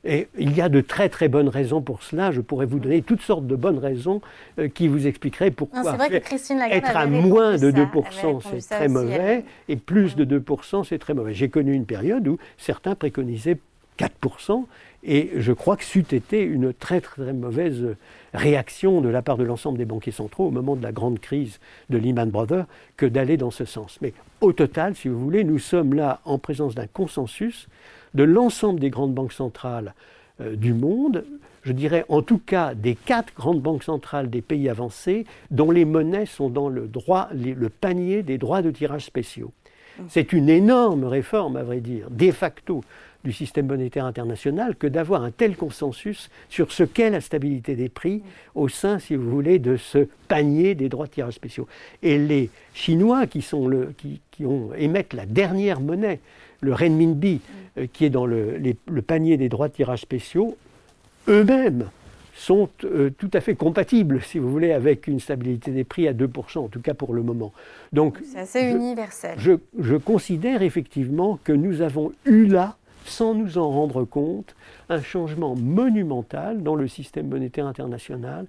Et 0.03 0.27
il 0.37 0.55
y 0.55 0.61
a 0.61 0.67
de 0.67 0.81
très 0.81 1.09
très 1.09 1.27
bonnes 1.27 1.47
raisons 1.47 1.81
pour 1.81 2.01
cela. 2.01 2.31
Je 2.31 2.41
pourrais 2.41 2.65
vous 2.65 2.79
donner 2.79 3.03
toutes 3.03 3.21
sortes 3.21 3.45
de 3.45 3.55
bonnes 3.55 3.77
raisons 3.77 4.19
euh, 4.57 4.67
qui 4.67 4.87
vous 4.87 5.05
expliqueraient 5.05 5.51
pourquoi 5.51 5.95
être 6.09 6.97
à 6.97 7.05
moins 7.05 7.57
de 7.57 7.71
2% 7.71 8.41
c'est 8.51 8.75
très 8.75 8.87
mauvais 8.87 9.45
et 9.69 9.75
plus 9.75 10.15
de 10.15 10.39
2% 10.39 10.83
c'est 10.83 10.97
très 10.97 11.13
mauvais. 11.13 11.33
J'ai 11.33 11.49
connu 11.49 11.73
une 11.73 11.85
période 11.85 12.27
où 12.27 12.39
certains 12.57 12.95
préconisaient 12.95 13.59
4% 13.99 14.65
et 15.03 15.31
je 15.37 15.51
crois 15.51 15.77
que 15.77 15.83
c'eût 15.83 16.05
été 16.11 16.41
une 16.41 16.73
très 16.73 17.01
très 17.01 17.33
mauvaise 17.33 17.95
réaction 18.33 19.01
de 19.01 19.09
la 19.09 19.21
part 19.21 19.37
de 19.37 19.43
l'ensemble 19.43 19.77
des 19.77 19.85
banquiers 19.85 20.11
centraux 20.11 20.47
au 20.47 20.51
moment 20.51 20.75
de 20.75 20.83
la 20.83 20.91
grande 20.91 21.19
crise 21.19 21.59
de 21.89 21.97
Lehman 21.97 22.29
Brothers 22.29 22.65
que 22.97 23.05
d'aller 23.05 23.37
dans 23.37 23.51
ce 23.51 23.65
sens. 23.65 23.97
Mais 24.01 24.13
au 24.41 24.53
total, 24.53 24.95
si 24.95 25.07
vous 25.07 25.19
voulez, 25.19 25.43
nous 25.43 25.59
sommes 25.59 25.93
là 25.93 26.21
en 26.25 26.37
présence 26.37 26.75
d'un 26.75 26.87
consensus 26.87 27.67
de 28.13 28.23
l'ensemble 28.23 28.79
des 28.79 28.89
grandes 28.89 29.13
banques 29.13 29.33
centrales 29.33 29.93
euh, 30.39 30.55
du 30.55 30.73
monde, 30.73 31.25
je 31.63 31.71
dirais 31.71 32.05
en 32.09 32.21
tout 32.21 32.39
cas 32.39 32.73
des 32.73 32.95
quatre 32.95 33.33
grandes 33.33 33.61
banques 33.61 33.83
centrales 33.83 34.29
des 34.29 34.41
pays 34.41 34.69
avancés 34.69 35.25
dont 35.49 35.71
les 35.71 35.85
monnaies 35.85 36.25
sont 36.25 36.49
dans 36.49 36.69
le, 36.69 36.87
droit, 36.87 37.29
le 37.33 37.69
panier 37.69 38.23
des 38.23 38.37
droits 38.37 38.61
de 38.61 38.71
tirage 38.71 39.05
spéciaux. 39.05 39.51
Mmh. 39.99 40.03
C'est 40.09 40.33
une 40.33 40.49
énorme 40.49 41.03
réforme, 41.03 41.57
à 41.57 41.63
vrai 41.63 41.79
dire, 41.79 42.09
de 42.09 42.31
facto, 42.31 42.83
du 43.23 43.31
système 43.31 43.67
monétaire 43.67 44.05
international 44.05 44.75
que 44.75 44.87
d'avoir 44.87 45.23
un 45.23 45.31
tel 45.31 45.55
consensus 45.55 46.29
sur 46.49 46.71
ce 46.71 46.83
qu'est 46.83 47.09
la 47.09 47.21
stabilité 47.21 47.75
des 47.75 47.89
prix 47.89 48.23
au 48.55 48.67
sein, 48.67 48.99
si 48.99 49.15
vous 49.15 49.29
voulez, 49.29 49.59
de 49.59 49.77
ce 49.77 50.07
panier 50.27 50.75
des 50.75 50.89
droits 50.89 51.07
de 51.07 51.11
tirage 51.11 51.33
spéciaux. 51.33 51.67
Et 52.01 52.17
les 52.17 52.49
Chinois 52.73 53.27
qui, 53.27 53.41
sont 53.41 53.67
le, 53.67 53.93
qui, 53.97 54.45
ont, 54.45 54.73
émettent 54.75 55.13
la 55.13 55.25
dernière 55.25 55.79
monnaie, 55.79 56.19
le 56.61 56.73
renminbi, 56.73 57.41
euh, 57.77 57.87
qui 57.91 58.05
est 58.05 58.09
dans 58.09 58.25
le, 58.25 58.57
le, 58.57 59.01
panier 59.01 59.37
des 59.37 59.49
droits 59.49 59.67
de 59.67 59.73
tirage 59.73 60.01
spéciaux, 60.01 60.57
eux-mêmes 61.27 61.89
sont 62.33 62.69
euh, 62.83 63.11
tout 63.17 63.29
à 63.33 63.41
fait 63.41 63.55
compatibles, 63.55 64.21
si 64.21 64.39
vous 64.39 64.49
voulez, 64.49 64.71
avec 64.71 65.07
une 65.07 65.19
stabilité 65.19 65.71
des 65.71 65.83
prix 65.83 66.07
à 66.07 66.13
2%, 66.13 66.59
en 66.59 66.67
tout 66.69 66.81
cas 66.81 66.93
pour 66.93 67.13
le 67.13 67.21
moment. 67.21 67.53
Donc, 67.93 68.17
c'est 68.23 68.39
assez 68.39 68.71
universel. 68.71 69.35
Je, 69.37 69.53
je, 69.79 69.95
considère 69.95 70.61
effectivement 70.61 71.39
que 71.43 71.51
nous 71.51 71.81
avons 71.81 72.13
eu 72.25 72.45
là 72.45 72.77
sans 73.05 73.33
nous 73.33 73.57
en 73.57 73.69
rendre 73.69 74.05
compte, 74.05 74.55
un 74.89 75.01
changement 75.01 75.55
monumental 75.55 76.63
dans 76.63 76.75
le 76.75 76.87
système 76.87 77.27
monétaire 77.27 77.67
international 77.67 78.45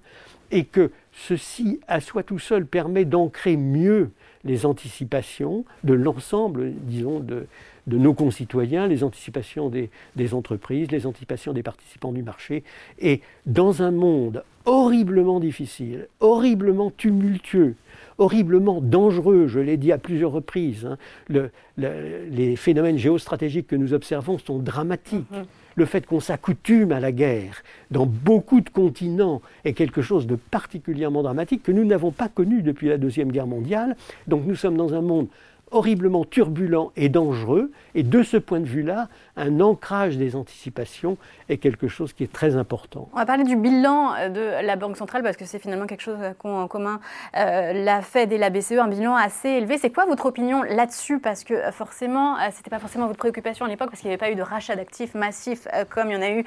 et 0.51 0.65
que 0.65 0.91
ceci 1.11 1.79
à 1.87 1.99
soi 1.99 2.23
tout 2.23 2.39
seul 2.39 2.65
permet 2.65 3.05
d'ancrer 3.05 3.57
mieux 3.57 4.11
les 4.43 4.65
anticipations 4.65 5.65
de 5.83 5.93
l'ensemble, 5.93 6.73
disons, 6.73 7.19
de, 7.19 7.47
nos 7.87 8.13
concitoyens, 8.13 8.87
les 8.87 9.03
anticipations 9.03 9.69
des, 9.69 9.89
des, 10.15 10.33
entreprises, 10.33 10.91
les 10.91 11.05
anticipations 11.05 11.53
des 11.53 11.63
participants 11.63 12.11
du 12.11 12.23
marché. 12.23 12.63
Et 12.99 13.21
dans 13.45 13.81
un 13.81 13.91
monde 13.91 14.43
horriblement 14.65 15.39
difficile, 15.39 16.07
horriblement 16.19 16.91
tumultueux, 16.91 17.75
horriblement 18.17 18.81
dangereux, 18.81 19.47
je 19.47 19.59
l'ai 19.59 19.77
dit 19.77 19.91
à 19.91 19.97
plusieurs 19.97 20.31
reprises. 20.31 20.85
Hein. 20.85 21.49
les 21.77 22.55
phénomènes 22.55 22.97
géostratégiques 22.97 23.67
que 23.67 23.75
nous 23.75 23.93
observons 23.93 24.37
sont 24.37 24.59
dramatiques. 24.59 25.31
Mm-hmm. 25.31 25.45
Le 25.75 25.85
fait 25.85 26.05
qu'on 26.05 26.19
s'accoutume 26.19 26.91
à 26.91 26.99
la 26.99 27.11
guerre 27.11 27.63
dans 27.89 28.05
beaucoup 28.05 28.61
de 28.61 28.69
continents 28.69 29.41
est 29.65 29.73
quelque 29.73 30.03
chose 30.03 30.27
de 30.27 30.35
particulièrement 30.35 31.23
dramatique 31.23 31.63
que 31.63 31.71
nous 31.71 31.83
n'avons 31.83 32.11
pas 32.11 32.29
connu 32.29 32.61
depuis 32.61 32.89
la 32.89 32.97
Deuxième 32.97 33.31
Guerre 33.31 33.47
mondiale. 33.47 33.95
Donc 34.27 34.45
nous 34.45 34.55
sommes 34.55 34.77
dans 34.77 34.93
un 34.93 35.01
monde 35.01 35.27
horriblement 35.73 36.23
turbulent 36.23 36.91
et 36.95 37.09
dangereux. 37.09 37.71
Et 37.95 38.03
de 38.03 38.23
ce 38.23 38.37
point 38.37 38.59
de 38.59 38.65
vue-là, 38.65 39.09
un 39.35 39.59
ancrage 39.59 40.17
des 40.17 40.35
anticipations 40.35 41.17
est 41.49 41.57
quelque 41.57 41.87
chose 41.87 42.13
qui 42.13 42.23
est 42.23 42.31
très 42.31 42.55
important. 42.55 43.09
On 43.13 43.17
va 43.17 43.25
parler 43.25 43.43
du 43.43 43.55
bilan 43.55 44.13
euh, 44.13 44.29
de 44.29 44.65
la 44.65 44.75
Banque 44.75 44.97
centrale 44.97 45.23
parce 45.23 45.37
que 45.37 45.45
c'est 45.45 45.59
finalement 45.59 45.85
quelque 45.87 46.01
chose 46.01 46.19
qu'ont 46.39 46.57
en 46.57 46.67
commun 46.67 46.99
euh, 47.35 47.73
la 47.73 48.01
Fed 48.01 48.31
et 48.31 48.37
la 48.37 48.49
BCE, 48.49 48.73
un 48.73 48.87
bilan 48.87 49.15
assez 49.15 49.49
élevé. 49.49 49.77
C'est 49.77 49.91
quoi 49.91 50.05
votre 50.05 50.25
opinion 50.25 50.63
là-dessus? 50.63 51.19
Parce 51.19 51.43
que 51.43 51.53
euh, 51.53 51.71
forcément, 51.71 52.37
ce 52.37 52.57
n'était 52.57 52.69
pas 52.69 52.79
forcément 52.79 53.07
votre 53.07 53.19
préoccupation 53.19 53.65
à 53.65 53.69
l'époque 53.69 53.89
parce 53.89 54.01
qu'il 54.01 54.09
n'y 54.09 54.13
avait 54.13 54.25
pas 54.25 54.31
eu 54.31 54.35
de 54.35 54.41
rachat 54.41 54.75
d'actifs 54.75 55.15
massifs 55.15 55.67
comme 55.89 56.09
il 56.09 56.13
y 56.13 56.17
en 56.17 56.21
a 56.21 56.29
eu 56.29 56.43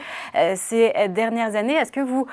ces 0.56 0.92
dernières 1.08 1.56
années. 1.56 1.74
Est-ce 1.74 1.92
que 1.92 2.00
vous, 2.00 2.26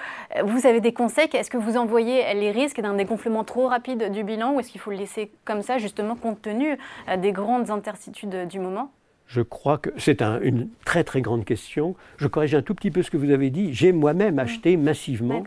vous 0.44 0.68
avez 0.68 0.82
des 0.82 0.94
conseils? 0.94 1.30
Est-ce 1.34 1.50
que 1.50 1.58
vous 1.58 1.78
envoyez 1.78 2.34
les 2.34 2.52
risques 2.52 2.82
d'un 2.82 2.94
dégonflement 2.94 3.44
trop 3.44 3.68
rapide 3.68 4.12
du 4.12 4.24
bilan 4.24 4.54
ou 4.54 4.60
est-ce 4.60 4.72
qu'il 4.72 4.82
faut 4.82 4.92
le 4.92 4.98
laisser 4.98 5.32
comme 5.46 5.62
ça 5.62 5.78
justement 5.78 6.16
compte 6.16 6.42
tenu 6.42 6.78
des 7.18 7.32
grandes 7.32 7.70
intercitudes 7.70 8.48
du 8.48 8.60
moment 8.60 8.92
je 9.28 9.42
crois 9.42 9.78
que 9.80 9.90
c'est 9.98 10.22
une 10.22 10.70
très 10.86 11.04
très 11.04 11.22
grande 11.22 11.46
question. 11.46 11.96
Je 12.18 12.28
corrige 12.28 12.54
un 12.54 12.62
tout 12.62 12.76
petit 12.76 12.92
peu 12.92 13.02
ce 13.02 13.10
que 13.10 13.18
vous 13.18 13.32
avez 13.32 13.50
dit. 13.50 13.74
J'ai 13.74 13.92
moi-même 13.92 14.36
mm. 14.36 14.40
acheté 14.40 14.78
massivement 14.78 15.44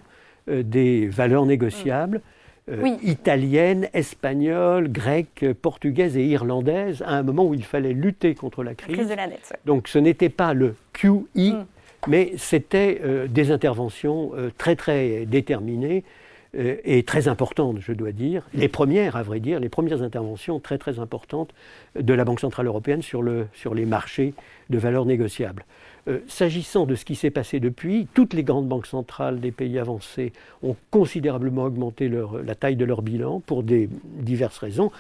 euh, 0.49 0.63
des 0.63 1.07
valeurs 1.07 1.47
négociables 1.47 2.21
euh, 2.69 2.97
italiennes, 3.05 3.89
espagnoles, 3.93 4.91
grecques, 4.91 5.47
portugaises 5.63 6.17
et 6.17 6.27
irlandaises 6.27 7.03
à 7.03 7.13
un 7.13 7.23
moment 7.23 7.45
où 7.45 7.55
il 7.55 7.65
fallait 7.65 7.93
lutter 7.93 8.35
contre 8.35 8.65
la 8.65 8.75
crise. 8.75 8.97
crise 8.97 9.09
de 9.09 9.15
la 9.15 9.29
dette, 9.29 9.57
Donc 9.67 9.87
ce 9.87 10.01
n'était 10.01 10.31
pas 10.31 10.53
le 10.53 10.75
QI, 10.93 11.53
mm. 11.53 11.67
mais 12.09 12.33
c'était 12.39 13.01
euh, 13.05 13.29
des 13.29 13.53
interventions 13.53 14.33
très 14.59 14.75
très 14.75 15.27
déterminées 15.27 16.03
euh, 16.03 16.26
est 16.57 17.07
très 17.07 17.29
importante, 17.29 17.79
je 17.81 17.93
dois 17.93 18.13
dire. 18.13 18.43
Les 18.55 18.69
premières, 18.69 19.17
à 19.17 19.23
vrai 19.23 19.41
dire, 19.41 19.61
les 19.61 19.69
premières 19.69 20.03
interventions 20.03 20.59
très 20.61 20.79
très 20.79 20.99
importantes 20.99 21.55
de 21.99 22.15
la 22.15 22.25
Banque 22.25 22.41
Centrale 22.41 22.67
Européenne 22.67 23.03
sur, 23.03 23.23
le, 23.23 23.47
sur 23.53 23.75
les 23.75 23.85
marchés 23.85 24.35
de 24.71 24.79
valeurs 24.79 25.05
négociables. 25.05 25.65
Euh, 26.09 26.21
s'agissant 26.29 26.87
de 26.87 26.95
ce 26.95 27.05
qui 27.05 27.17
s'est 27.17 27.31
passé 27.31 27.59
depuis, 27.59 28.07
toutes 28.15 28.33
les 28.33 28.45
grandes 28.45 28.69
banques 28.69 28.87
centrales 28.87 29.41
des 29.41 29.51
pays 29.51 29.79
avancés 29.79 30.33
ont 30.63 30.77
considérablement 30.91 31.65
augmenté 31.65 32.09
leur, 32.09 32.43
la 32.43 32.55
taille 32.55 32.77
de 32.77 32.85
leur 32.85 33.03
bilan 33.03 33.41
pour 33.41 33.65
des 33.65 33.89
diverses 34.05 34.59
raisons. 34.59 34.93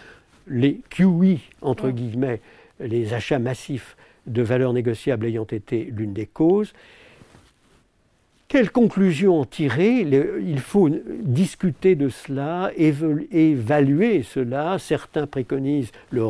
Les 0.48 0.80
QE, 0.90 1.38
entre 1.62 1.90
guillemets, 1.90 2.40
les 2.80 3.14
achats 3.14 3.38
massifs 3.38 3.96
de 4.26 4.42
valeurs 4.42 4.72
négociables 4.72 5.26
ayant 5.26 5.44
été 5.44 5.84
l'une 5.84 6.12
des 6.12 6.26
causes. 6.26 6.72
Quelle 8.48 8.70
conclusion 8.70 9.40
en 9.40 9.44
tirer 9.44 10.00
Il 10.00 10.60
faut 10.60 10.88
discuter 11.22 11.96
de 11.96 12.08
cela, 12.08 12.70
évaluer 12.76 14.22
cela. 14.22 14.78
Certains 14.78 15.26
préconisent 15.26 15.90
le 16.10 16.22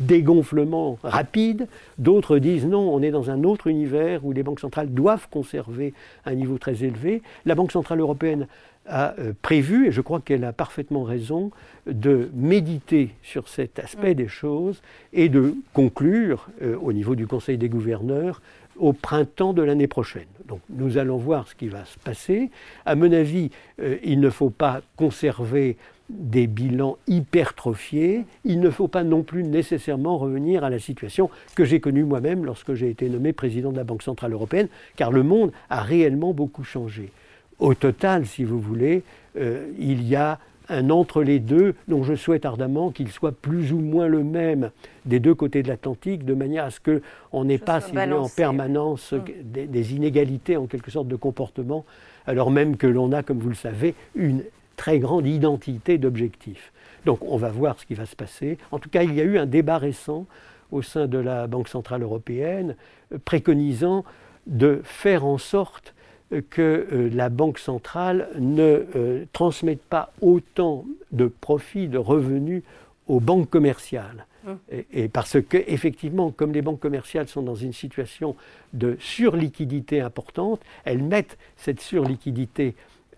dégonflement 0.00 0.98
rapide, 1.02 1.66
d'autres 1.98 2.38
disent 2.38 2.66
non, 2.66 2.94
on 2.94 3.02
est 3.02 3.10
dans 3.10 3.30
un 3.30 3.42
autre 3.42 3.66
univers 3.66 4.24
où 4.24 4.32
les 4.32 4.42
banques 4.42 4.60
centrales 4.60 4.92
doivent 4.92 5.28
conserver 5.28 5.92
un 6.24 6.34
niveau 6.34 6.58
très 6.58 6.84
élevé. 6.84 7.22
La 7.46 7.54
Banque 7.54 7.72
centrale 7.72 8.00
européenne 8.00 8.46
a 8.86 9.14
euh, 9.18 9.32
prévu, 9.40 9.86
et 9.86 9.92
je 9.92 10.00
crois 10.00 10.20
qu'elle 10.20 10.44
a 10.44 10.52
parfaitement 10.52 11.04
raison, 11.04 11.50
de 11.86 12.30
méditer 12.34 13.10
sur 13.22 13.48
cet 13.48 13.78
aspect 13.78 14.12
mm. 14.12 14.16
des 14.16 14.28
choses 14.28 14.82
et 15.12 15.28
de 15.28 15.54
conclure 15.72 16.48
euh, 16.62 16.76
au 16.80 16.92
niveau 16.92 17.14
du 17.14 17.26
Conseil 17.26 17.58
des 17.58 17.68
gouverneurs 17.68 18.42
au 18.76 18.92
printemps 18.92 19.52
de 19.52 19.62
l'année 19.62 19.86
prochaine. 19.86 20.26
Donc 20.46 20.60
nous 20.70 20.98
allons 20.98 21.16
voir 21.16 21.48
ce 21.48 21.54
qui 21.54 21.68
va 21.68 21.84
se 21.84 21.98
passer. 21.98 22.50
À 22.84 22.94
mon 22.94 23.12
avis, 23.12 23.50
euh, 23.80 23.96
il 24.04 24.20
ne 24.20 24.30
faut 24.30 24.50
pas 24.50 24.80
conserver 24.96 25.76
des 26.10 26.46
bilans 26.46 26.98
hypertrophiés, 27.06 28.24
il 28.44 28.60
ne 28.60 28.68
faut 28.68 28.88
pas 28.88 29.04
non 29.04 29.22
plus 29.22 29.42
nécessairement 29.42 30.18
revenir 30.18 30.62
à 30.62 30.70
la 30.70 30.78
situation 30.78 31.30
que 31.54 31.64
j'ai 31.64 31.80
connue 31.80 32.04
moi-même 32.04 32.44
lorsque 32.44 32.74
j'ai 32.74 32.90
été 32.90 33.08
nommé 33.08 33.32
président 33.32 33.72
de 33.72 33.78
la 33.78 33.84
Banque 33.84 34.02
Centrale 34.02 34.32
Européenne, 34.32 34.68
car 34.96 35.10
le 35.10 35.22
monde 35.22 35.50
a 35.70 35.80
réellement 35.80 36.34
beaucoup 36.34 36.62
changé. 36.62 37.10
Au 37.58 37.74
total, 37.74 38.26
si 38.26 38.44
vous 38.44 38.60
voulez, 38.60 39.02
euh, 39.38 39.66
il 39.78 40.06
y 40.06 40.16
a 40.16 40.38
un 40.68 40.90
entre 40.90 41.22
les 41.22 41.40
deux 41.40 41.74
dont 41.88 42.02
je 42.02 42.14
souhaite 42.14 42.44
ardemment 42.44 42.90
qu'il 42.90 43.10
soit 43.10 43.32
plus 43.32 43.72
ou 43.72 43.78
moins 43.78 44.06
le 44.06 44.24
même 44.24 44.70
des 45.04 45.20
deux 45.20 45.34
côtés 45.34 45.62
de 45.62 45.68
l'Atlantique, 45.68 46.24
de 46.24 46.34
manière 46.34 46.64
à 46.64 46.70
ce 46.70 46.80
qu'on 46.80 47.44
n'ait 47.44 47.58
pas 47.58 47.80
si 47.80 47.96
en 47.98 48.28
permanence 48.28 49.12
mm. 49.12 49.66
des, 49.66 49.94
inégalités 49.94 50.56
en 50.56 50.66
quelque 50.66 50.90
sorte 50.90 51.08
de 51.08 51.16
comportement, 51.16 51.84
alors 52.26 52.50
même 52.50 52.76
que 52.76 52.86
l'on 52.86 53.12
a, 53.12 53.22
comme 53.22 53.38
vous 53.38 53.50
le 53.50 53.54
savez, 53.54 53.94
une 54.14 54.42
très 54.76 54.98
grande 54.98 55.26
identité 55.26 55.98
d'objectifs. 55.98 56.72
Donc 57.04 57.18
on 57.22 57.36
va 57.36 57.50
voir 57.50 57.78
ce 57.78 57.86
qui 57.86 57.94
va 57.94 58.06
se 58.06 58.16
passer. 58.16 58.58
En 58.72 58.78
tout 58.78 58.88
cas, 58.88 59.02
il 59.02 59.14
y 59.14 59.20
a 59.20 59.24
eu 59.24 59.38
un 59.38 59.46
débat 59.46 59.78
récent 59.78 60.26
au 60.72 60.82
sein 60.82 61.06
de 61.06 61.18
la 61.18 61.46
Banque 61.46 61.68
Centrale 61.68 62.02
Européenne 62.02 62.76
euh, 63.12 63.18
préconisant 63.24 64.04
de 64.46 64.80
faire 64.82 65.24
en 65.24 65.38
sorte 65.38 65.94
que 66.40 66.86
euh, 66.92 67.10
la 67.12 67.28
Banque 67.28 67.58
centrale 67.58 68.28
ne 68.38 68.86
euh, 68.96 69.24
transmette 69.32 69.82
pas 69.82 70.12
autant 70.20 70.84
de 71.12 71.26
profits, 71.26 71.88
de 71.88 71.98
revenus 71.98 72.62
aux 73.06 73.20
banques 73.20 73.50
commerciales. 73.50 74.26
Hum. 74.46 74.58
Et, 74.92 75.08
parce 75.08 75.40
que, 75.40 75.56
effectivement, 75.66 76.30
comme 76.30 76.52
les 76.52 76.62
banques 76.62 76.80
commerciales 76.80 77.28
sont 77.28 77.42
dans 77.42 77.54
une 77.54 77.72
situation 77.72 78.36
de 78.72 78.96
surliquidité 79.00 80.00
importante, 80.00 80.60
elles 80.84 81.02
mettent 81.02 81.38
cette 81.56 81.80
surliquidité 81.80 82.74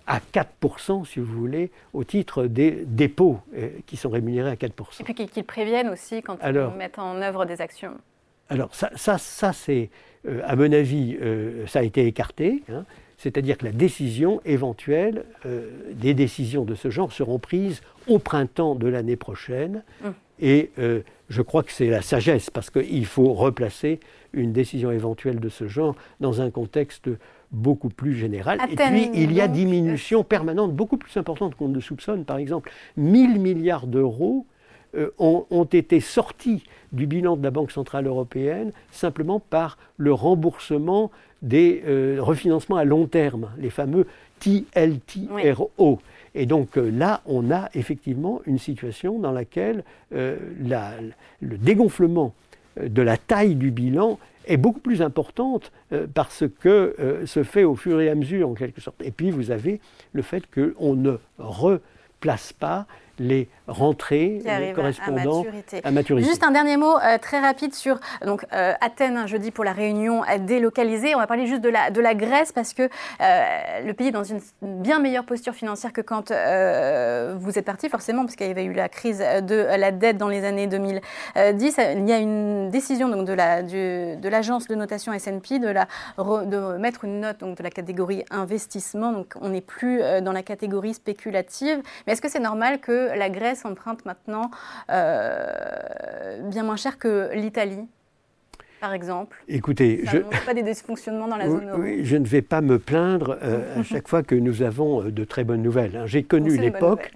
à 0.07 0.21
4%, 0.21 1.05
si 1.05 1.19
vous 1.19 1.27
voulez, 1.27 1.73
au 1.93 2.05
titre 2.05 2.47
des 2.47 2.85
dépôts 2.87 3.41
euh, 3.57 3.71
qui 3.87 3.97
sont 3.97 4.11
rémunérés 4.11 4.51
à 4.51 4.55
4%. 4.55 5.01
Et 5.01 5.05
puis 5.05 5.15
qu'ils 5.15 5.45
préviennent 5.45 5.89
aussi 5.89 6.23
quand 6.23 6.39
ils 6.45 6.77
mettent 6.77 7.01
en 7.01 7.21
œuvre 7.21 7.45
des 7.45 7.61
actions. 7.61 7.97
Alors 8.49 8.73
ça, 8.73 8.91
ça, 8.95 9.19
ça 9.19 9.53
c'est, 9.53 9.91
à 10.45 10.55
mon 10.55 10.71
avis, 10.71 11.19
ça 11.67 11.81
a 11.81 11.83
été 11.83 12.07
écarté. 12.07 12.63
Hein. 12.69 12.85
C'est-à-dire 13.19 13.57
que 13.59 13.65
la 13.65 13.73
décision 13.73 14.41
éventuelle, 14.45 15.25
euh, 15.47 15.71
des 15.93 16.15
décisions 16.15 16.65
de 16.65 16.75
ce 16.75 16.91
genre 16.91 17.13
seront 17.13 17.39
prises 17.39 17.81
au 18.09 18.19
printemps 18.19 18.75
de 18.75 18.89
l'année 18.89 19.17
prochaine. 19.17 19.83
Hum. 20.05 20.15
Et 20.39 20.71
euh, 20.79 21.01
je 21.31 21.43
crois 21.43 21.63
que 21.63 21.73
c'est 21.73 21.89
la 21.89 22.03
sagesse, 22.03 22.51
parce 22.51 22.71
qu'il 22.71 23.07
faut 23.07 23.33
replacer 23.33 24.01
une 24.35 24.53
décision 24.53 24.91
éventuelle 24.91 25.41
de 25.41 25.49
ce 25.49 25.67
genre 25.67 25.97
dans 26.21 26.43
un 26.43 26.51
contexte 26.51 27.09
beaucoup 27.53 27.89
plus 27.89 28.15
général. 28.15 28.59
et 28.71 28.77
puis, 28.77 29.11
il 29.15 29.33
y 29.33 29.41
a 29.41 29.49
diminution 29.49 30.25
permanente, 30.25 30.75
beaucoup 30.75 30.99
plus 30.99 31.17
importante 31.17 31.55
qu'on 31.55 31.69
ne 31.69 31.81
soupçonne. 31.81 32.25
Par 32.25 32.37
exemple, 32.37 32.71
1000 32.97 33.41
milliards 33.41 33.87
d'euros 33.87 34.47
euh, 34.97 35.11
ont, 35.19 35.65
été 35.65 36.01
sortis 36.01 36.65
du 36.93 37.07
bilan 37.07 37.37
de 37.37 37.43
la 37.43 37.51
Banque 37.51 37.71
Centrale 37.71 38.07
Européenne 38.07 38.73
simplement 38.91 39.41
par 39.41 39.79
le 39.97 40.13
remboursement 40.13 41.11
des 41.43 41.83
euh, 41.87 42.19
refinancements 42.21 42.77
à 42.77 42.85
long 42.85 43.07
terme, 43.07 43.51
les 43.59 43.71
fameux 43.71 44.07
TLTRO. 44.41 46.01
Et 46.35 46.47
donc 46.47 46.77
euh, 46.77 46.91
là, 46.91 47.23
on 47.27 47.51
a 47.51 47.69
effectivement 47.75 48.41
une 48.47 48.59
situation 48.59 49.19
dans 49.19 49.33
laquelle 49.33 49.85
euh, 50.15 50.37
le 51.41 51.57
dégonflement 51.57 52.35
de 52.81 53.03
la 53.03 53.17
taille 53.17 53.55
du 53.55 53.71
bilan 53.71 54.19
est 54.47 54.59
beaucoup 54.59 54.81
plus 54.81 55.03
importante 55.03 55.73
parce 56.15 56.45
que 56.61 57.23
se 57.25 57.43
fait 57.43 57.65
au 57.65 57.75
fur 57.75 58.01
et 58.01 58.11
à 58.11 58.15
mesure 58.15 58.51
en 58.51 58.55
quelque 58.55 58.81
sorte. 58.81 59.01
Et 59.03 59.11
puis 59.11 59.31
vous 59.31 59.51
avez 59.51 59.81
le 60.13 60.23
fait 60.23 60.45
qu'on 60.47 60.95
ne 60.95 61.17
replace 61.39 62.53
pas 62.53 62.87
les 63.19 63.49
rentrées 63.67 64.41
les 64.45 64.73
correspondant 64.73 65.45
à 65.83 65.91
maturité. 65.91 66.29
Juste 66.29 66.45
un 66.45 66.51
dernier 66.51 66.77
mot 66.77 66.97
euh, 66.99 67.19
très 67.19 67.41
rapide 67.41 67.75
sur 67.75 67.99
donc 68.25 68.45
euh, 68.53 68.73
Athènes 68.81 69.17
un 69.17 69.27
jeudi 69.27 69.51
pour 69.51 69.65
la 69.65 69.73
réunion 69.73 70.23
délocalisée. 70.41 71.15
On 71.15 71.19
va 71.19 71.27
parler 71.27 71.47
juste 71.47 71.63
de 71.63 71.69
la, 71.69 71.91
de 71.91 72.01
la 72.01 72.15
Grèce 72.15 72.53
parce 72.53 72.75
que 72.75 72.83
euh, 72.83 73.81
le 73.85 73.93
pays 73.93 74.09
est 74.09 74.13
dans 74.13 74.25
une 74.25 74.41
bien 74.63 74.99
meilleure 74.99 75.25
posture 75.25 75.55
financière 75.55 75.93
que 75.93 76.01
quand 76.01 76.31
vous 76.31 77.59
êtes 77.59 77.65
parti 77.65 77.89
forcément 77.89 78.23
parce 78.25 78.37
qu'il 78.37 78.47
y 78.47 78.51
avait 78.51 78.65
eu 78.65 78.73
la 78.73 78.89
crise 78.89 79.19
de 79.19 79.55
la 79.55 79.91
dette 79.91 80.19
dans 80.19 80.29
les 80.29 80.45
années 80.45 80.67
2010. 80.67 81.03
Il 81.37 82.09
y 82.09 82.13
a 82.13 82.19
une 82.19 82.71
décision 82.71 83.09
donc 83.09 83.27
de 83.27 83.33
la 83.33 83.63
de 83.63 84.29
l'agence 84.29 84.69
de 84.69 84.75
notation 84.75 85.13
S&P 85.13 85.59
de 85.59 85.69
la 85.69 85.87
de 86.19 86.77
mettre 86.79 87.05
une 87.05 87.21
note 87.21 87.41
donc 87.41 87.59
de 87.59 87.63
la 87.63 87.71
catégorie 87.71 88.25
investissement. 88.31 89.13
Donc 89.13 89.35
on 89.41 89.49
n'est 89.49 89.61
plus 89.61 90.01
dans 90.23 90.33
la 90.33 90.43
catégorie 90.43 90.95
spéculative. 90.95 91.81
Mais 92.07 92.13
est-ce 92.13 92.23
que 92.23 92.31
c'est 92.31 92.41
normal 92.41 92.81
que 92.81 93.06
la 93.15 93.31
Grèce 93.31 93.65
emprunte 93.65 94.05
maintenant 94.05 94.51
euh, 94.91 96.41
bien 96.45 96.63
moins 96.63 96.77
cher 96.77 96.99
que 96.99 97.31
l'Italie 97.35 97.87
par 98.81 98.93
exemple 98.93 99.43
Écoutez, 99.49 100.03
je... 100.05 100.19
pas 100.45 100.55
des 100.55 100.63
dysfonctionnements 100.63 101.29
dans 101.29 101.37
la 101.37 101.47
zone 101.51 101.69
euro. 101.69 101.81
Oui, 101.81 102.05
je 102.05 102.17
ne 102.17 102.27
vais 102.27 102.43
pas 102.43 102.61
me 102.61 102.79
plaindre 102.79 103.39
euh, 103.43 103.81
à 103.81 103.83
chaque 103.85 104.09
fois 104.09 104.23
que 104.23 104.35
nous 104.35 104.63
avons 104.63 105.05
euh, 105.05 105.11
de 105.11 105.25
très 105.25 105.45
bonnes 105.45 105.63
nouvelles. 105.63 105.97
Hein. 105.97 106.07
J'ai 106.07 106.23
connu 106.23 106.57
l'époque 106.57 107.11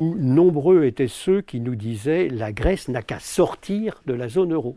où 0.00 0.14
nombreux 0.18 0.84
étaient 0.84 1.08
ceux 1.08 1.40
qui 1.40 1.60
nous 1.60 1.76
disaient 1.76 2.28
la 2.28 2.52
Grèce 2.52 2.88
n'a 2.88 3.02
qu'à 3.02 3.20
sortir 3.20 4.02
de 4.06 4.14
la 4.14 4.28
zone 4.28 4.52
euro. 4.52 4.76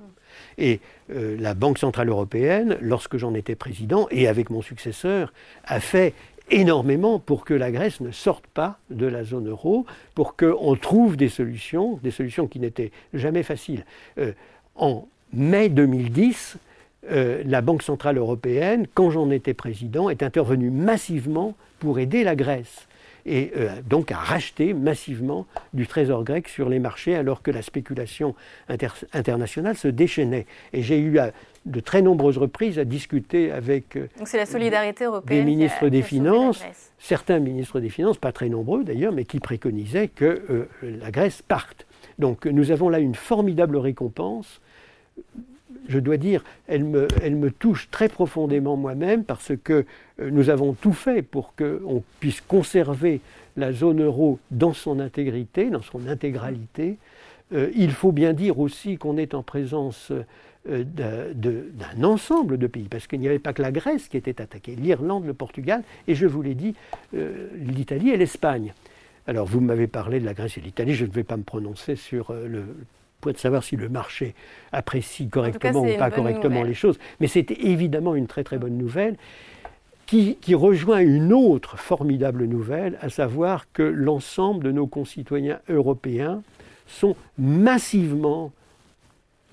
Et 0.57 0.79
la 1.09 1.53
Banque 1.55 1.77
Centrale 1.77 2.07
Européenne, 2.07 2.77
lorsque 2.79 3.17
j'en 3.17 3.33
étais 3.33 3.55
président, 3.55 4.07
et 4.11 4.29
avec 4.29 4.49
mon 4.49 4.61
successeur, 4.61 5.33
a 5.65 5.81
fait 5.81 6.13
énormément 6.51 7.19
pour 7.19 7.45
que 7.45 7.53
la 7.53 7.71
Grèce 7.71 8.01
ne 8.01 8.11
sorte 8.11 8.45
pas 8.47 8.77
de 8.89 9.05
la 9.05 9.23
zone 9.23 9.49
euro, 9.49 9.85
pour 10.15 10.35
qu'on 10.35 10.75
trouve 10.75 11.17
des 11.17 11.29
solutions, 11.29 11.99
des 12.03 12.11
solutions 12.11 12.47
qui 12.47 12.59
n'étaient 12.59 12.91
jamais 13.13 13.43
faciles. 13.43 13.85
Euh, 14.17 14.33
en 14.75 15.07
mai 15.33 15.69
2010, 15.69 16.57
euh, 17.09 17.41
la 17.45 17.61
Banque 17.61 17.83
Centrale 17.83 18.17
Européenne, 18.17 18.85
quand 18.93 19.09
j'en 19.09 19.31
étais 19.31 19.53
président, 19.53 20.09
est 20.09 20.23
intervenue 20.23 20.69
massivement 20.69 21.55
pour 21.79 21.99
aider 21.99 22.23
la 22.23 22.35
Grèce 22.35 22.87
et 23.25 23.51
euh, 23.55 23.69
donc 23.87 24.11
à 24.11 24.17
racheter 24.17 24.73
massivement 24.73 25.45
du 25.73 25.87
trésor 25.87 26.23
grec 26.23 26.47
sur 26.47 26.69
les 26.69 26.79
marchés 26.79 27.15
alors 27.15 27.41
que 27.41 27.51
la 27.51 27.61
spéculation 27.61 28.35
internationale 29.13 29.77
se 29.77 29.87
déchaînait. 29.87 30.45
Et 30.73 30.81
j'ai 30.81 30.99
eu 30.99 31.17
de 31.65 31.79
très 31.79 32.01
nombreuses 32.01 32.37
reprises 32.37 32.79
à 32.79 32.85
discuter 32.85 33.51
avec 33.51 33.95
euh, 33.95 34.07
la 34.33 34.45
solidarité 34.45 35.05
européenne 35.05 35.39
des 35.39 35.45
ministres 35.45 35.89
des 35.89 36.01
Finances, 36.01 36.63
certains 36.97 37.39
ministres 37.39 37.79
des 37.79 37.89
Finances, 37.89 38.17
pas 38.17 38.31
très 38.31 38.49
nombreux 38.49 38.83
d'ailleurs, 38.83 39.13
mais 39.13 39.25
qui 39.25 39.39
préconisaient 39.39 40.07
que 40.07 40.41
euh, 40.49 40.67
la 40.81 41.11
Grèce 41.11 41.41
parte. 41.41 41.85
Donc 42.19 42.45
nous 42.45 42.71
avons 42.71 42.89
là 42.89 42.99
une 42.99 43.15
formidable 43.15 43.77
récompense 43.77 44.59
je 45.87 45.99
dois 45.99 46.17
dire, 46.17 46.43
elle 46.67 46.83
me, 46.83 47.07
elle 47.21 47.35
me 47.35 47.51
touche 47.51 47.89
très 47.91 48.09
profondément 48.09 48.77
moi-même 48.77 49.23
parce 49.23 49.53
que 49.63 49.85
nous 50.29 50.49
avons 50.49 50.73
tout 50.73 50.93
fait 50.93 51.21
pour 51.21 51.55
qu'on 51.55 52.03
puisse 52.19 52.41
conserver 52.41 53.21
la 53.57 53.71
zone 53.71 54.01
euro 54.01 54.39
dans 54.51 54.73
son 54.73 54.99
intégrité, 54.99 55.69
dans 55.69 55.81
son 55.81 56.07
intégralité. 56.07 56.97
Euh, 57.53 57.69
il 57.75 57.91
faut 57.91 58.11
bien 58.11 58.33
dire 58.33 58.59
aussi 58.59 58.97
qu'on 58.97 59.17
est 59.17 59.33
en 59.33 59.43
présence 59.43 60.11
euh, 60.69 60.83
d'un 60.83 62.03
ensemble 62.03 62.57
de 62.57 62.67
pays, 62.67 62.87
parce 62.89 63.07
qu'il 63.07 63.19
n'y 63.19 63.27
avait 63.27 63.39
pas 63.39 63.53
que 63.53 63.61
la 63.61 63.71
Grèce 63.71 64.07
qui 64.07 64.17
était 64.17 64.41
attaquée, 64.41 64.75
l'Irlande, 64.75 65.25
le 65.25 65.33
Portugal, 65.33 65.83
et 66.07 66.15
je 66.15 66.27
vous 66.27 66.41
l'ai 66.41 66.55
dit, 66.55 66.75
l'Italie 67.13 68.11
et 68.11 68.17
l'Espagne. 68.17 68.73
Alors 69.27 69.47
vous 69.47 69.59
m'avez 69.59 69.87
parlé 69.87 70.19
de 70.19 70.25
la 70.25 70.33
Grèce 70.33 70.57
et 70.57 70.61
l'Italie, 70.61 70.93
je 70.93 71.05
ne 71.05 71.11
vais 71.11 71.23
pas 71.23 71.37
me 71.37 71.43
prononcer 71.43 71.95
sur 71.95 72.31
le 72.33 72.63
point 73.21 73.31
de 73.31 73.37
savoir 73.37 73.63
si 73.63 73.75
le 73.75 73.87
marché 73.87 74.35
apprécie 74.71 75.29
correctement 75.29 75.81
ou 75.81 75.97
pas 75.97 76.11
correctement 76.11 76.63
les 76.63 76.73
choses, 76.73 76.99
mais 77.19 77.27
c'est 77.27 77.51
évidemment 77.51 78.15
une 78.15 78.27
très 78.27 78.43
très 78.43 78.57
bonne 78.57 78.77
nouvelle. 78.77 79.15
Qui, 80.11 80.35
qui, 80.41 80.55
rejoint 80.55 80.99
une 80.99 81.31
autre 81.31 81.77
formidable 81.77 82.43
nouvelle, 82.43 82.97
à 82.99 83.07
savoir 83.09 83.71
que 83.71 83.81
l'ensemble 83.81 84.61
de 84.61 84.73
nos 84.73 84.85
concitoyens 84.85 85.59
européens 85.69 86.43
sont 86.85 87.15
massivement 87.37 88.51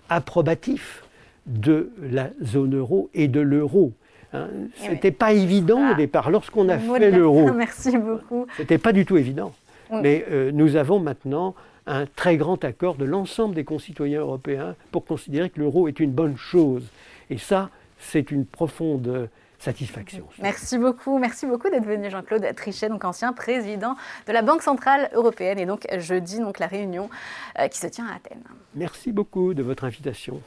approbatifs 0.08 1.04
de 1.46 1.92
la 2.02 2.30
zone 2.42 2.74
euro 2.74 3.08
et 3.14 3.28
de 3.28 3.38
l'euro. 3.38 3.92
Hein. 4.32 4.48
Ce 4.82 4.90
n'était 4.90 5.12
pas 5.12 5.32
évident 5.32 5.92
au 5.92 5.94
départ. 5.94 6.28
Lorsqu'on 6.28 6.68
a 6.68 6.76
fait 6.76 7.12
l'euro, 7.12 7.52
merci 7.52 7.96
beaucoup. 7.96 8.48
C'était 8.56 8.78
pas 8.78 8.92
du 8.92 9.06
tout 9.06 9.16
évident. 9.16 9.54
Mais 9.92 10.26
euh, 10.28 10.50
nous 10.50 10.74
avons 10.74 10.98
maintenant 10.98 11.54
un 11.86 12.06
très 12.06 12.36
grand 12.36 12.64
accord 12.64 12.96
de 12.96 13.04
l'ensemble 13.04 13.54
des 13.54 13.62
concitoyens 13.62 14.22
européens 14.22 14.74
pour 14.90 15.04
considérer 15.04 15.50
que 15.50 15.60
l'euro 15.60 15.86
est 15.86 16.00
une 16.00 16.10
bonne 16.10 16.36
chose. 16.36 16.90
Et 17.30 17.38
ça, 17.38 17.70
c'est 18.00 18.32
une 18.32 18.44
profonde 18.44 19.28
satisfaction. 19.58 20.26
Merci 20.40 20.78
beaucoup, 20.78 21.18
merci 21.18 21.46
beaucoup 21.46 21.68
d'être 21.68 21.84
venu 21.84 22.10
Jean-Claude 22.10 22.46
Trichet, 22.54 22.88
donc 22.88 23.04
ancien 23.04 23.32
président 23.32 23.96
de 24.26 24.32
la 24.32 24.42
Banque 24.42 24.62
centrale 24.62 25.10
européenne 25.14 25.58
et 25.58 25.66
donc 25.66 25.86
jeudi 25.98 26.38
donc 26.38 26.58
la 26.58 26.66
réunion 26.66 27.10
euh, 27.58 27.68
qui 27.68 27.78
se 27.78 27.86
tient 27.86 28.06
à 28.06 28.14
Athènes. 28.16 28.44
Merci 28.74 29.12
beaucoup 29.12 29.54
de 29.54 29.62
votre 29.62 29.84
invitation. 29.84 30.40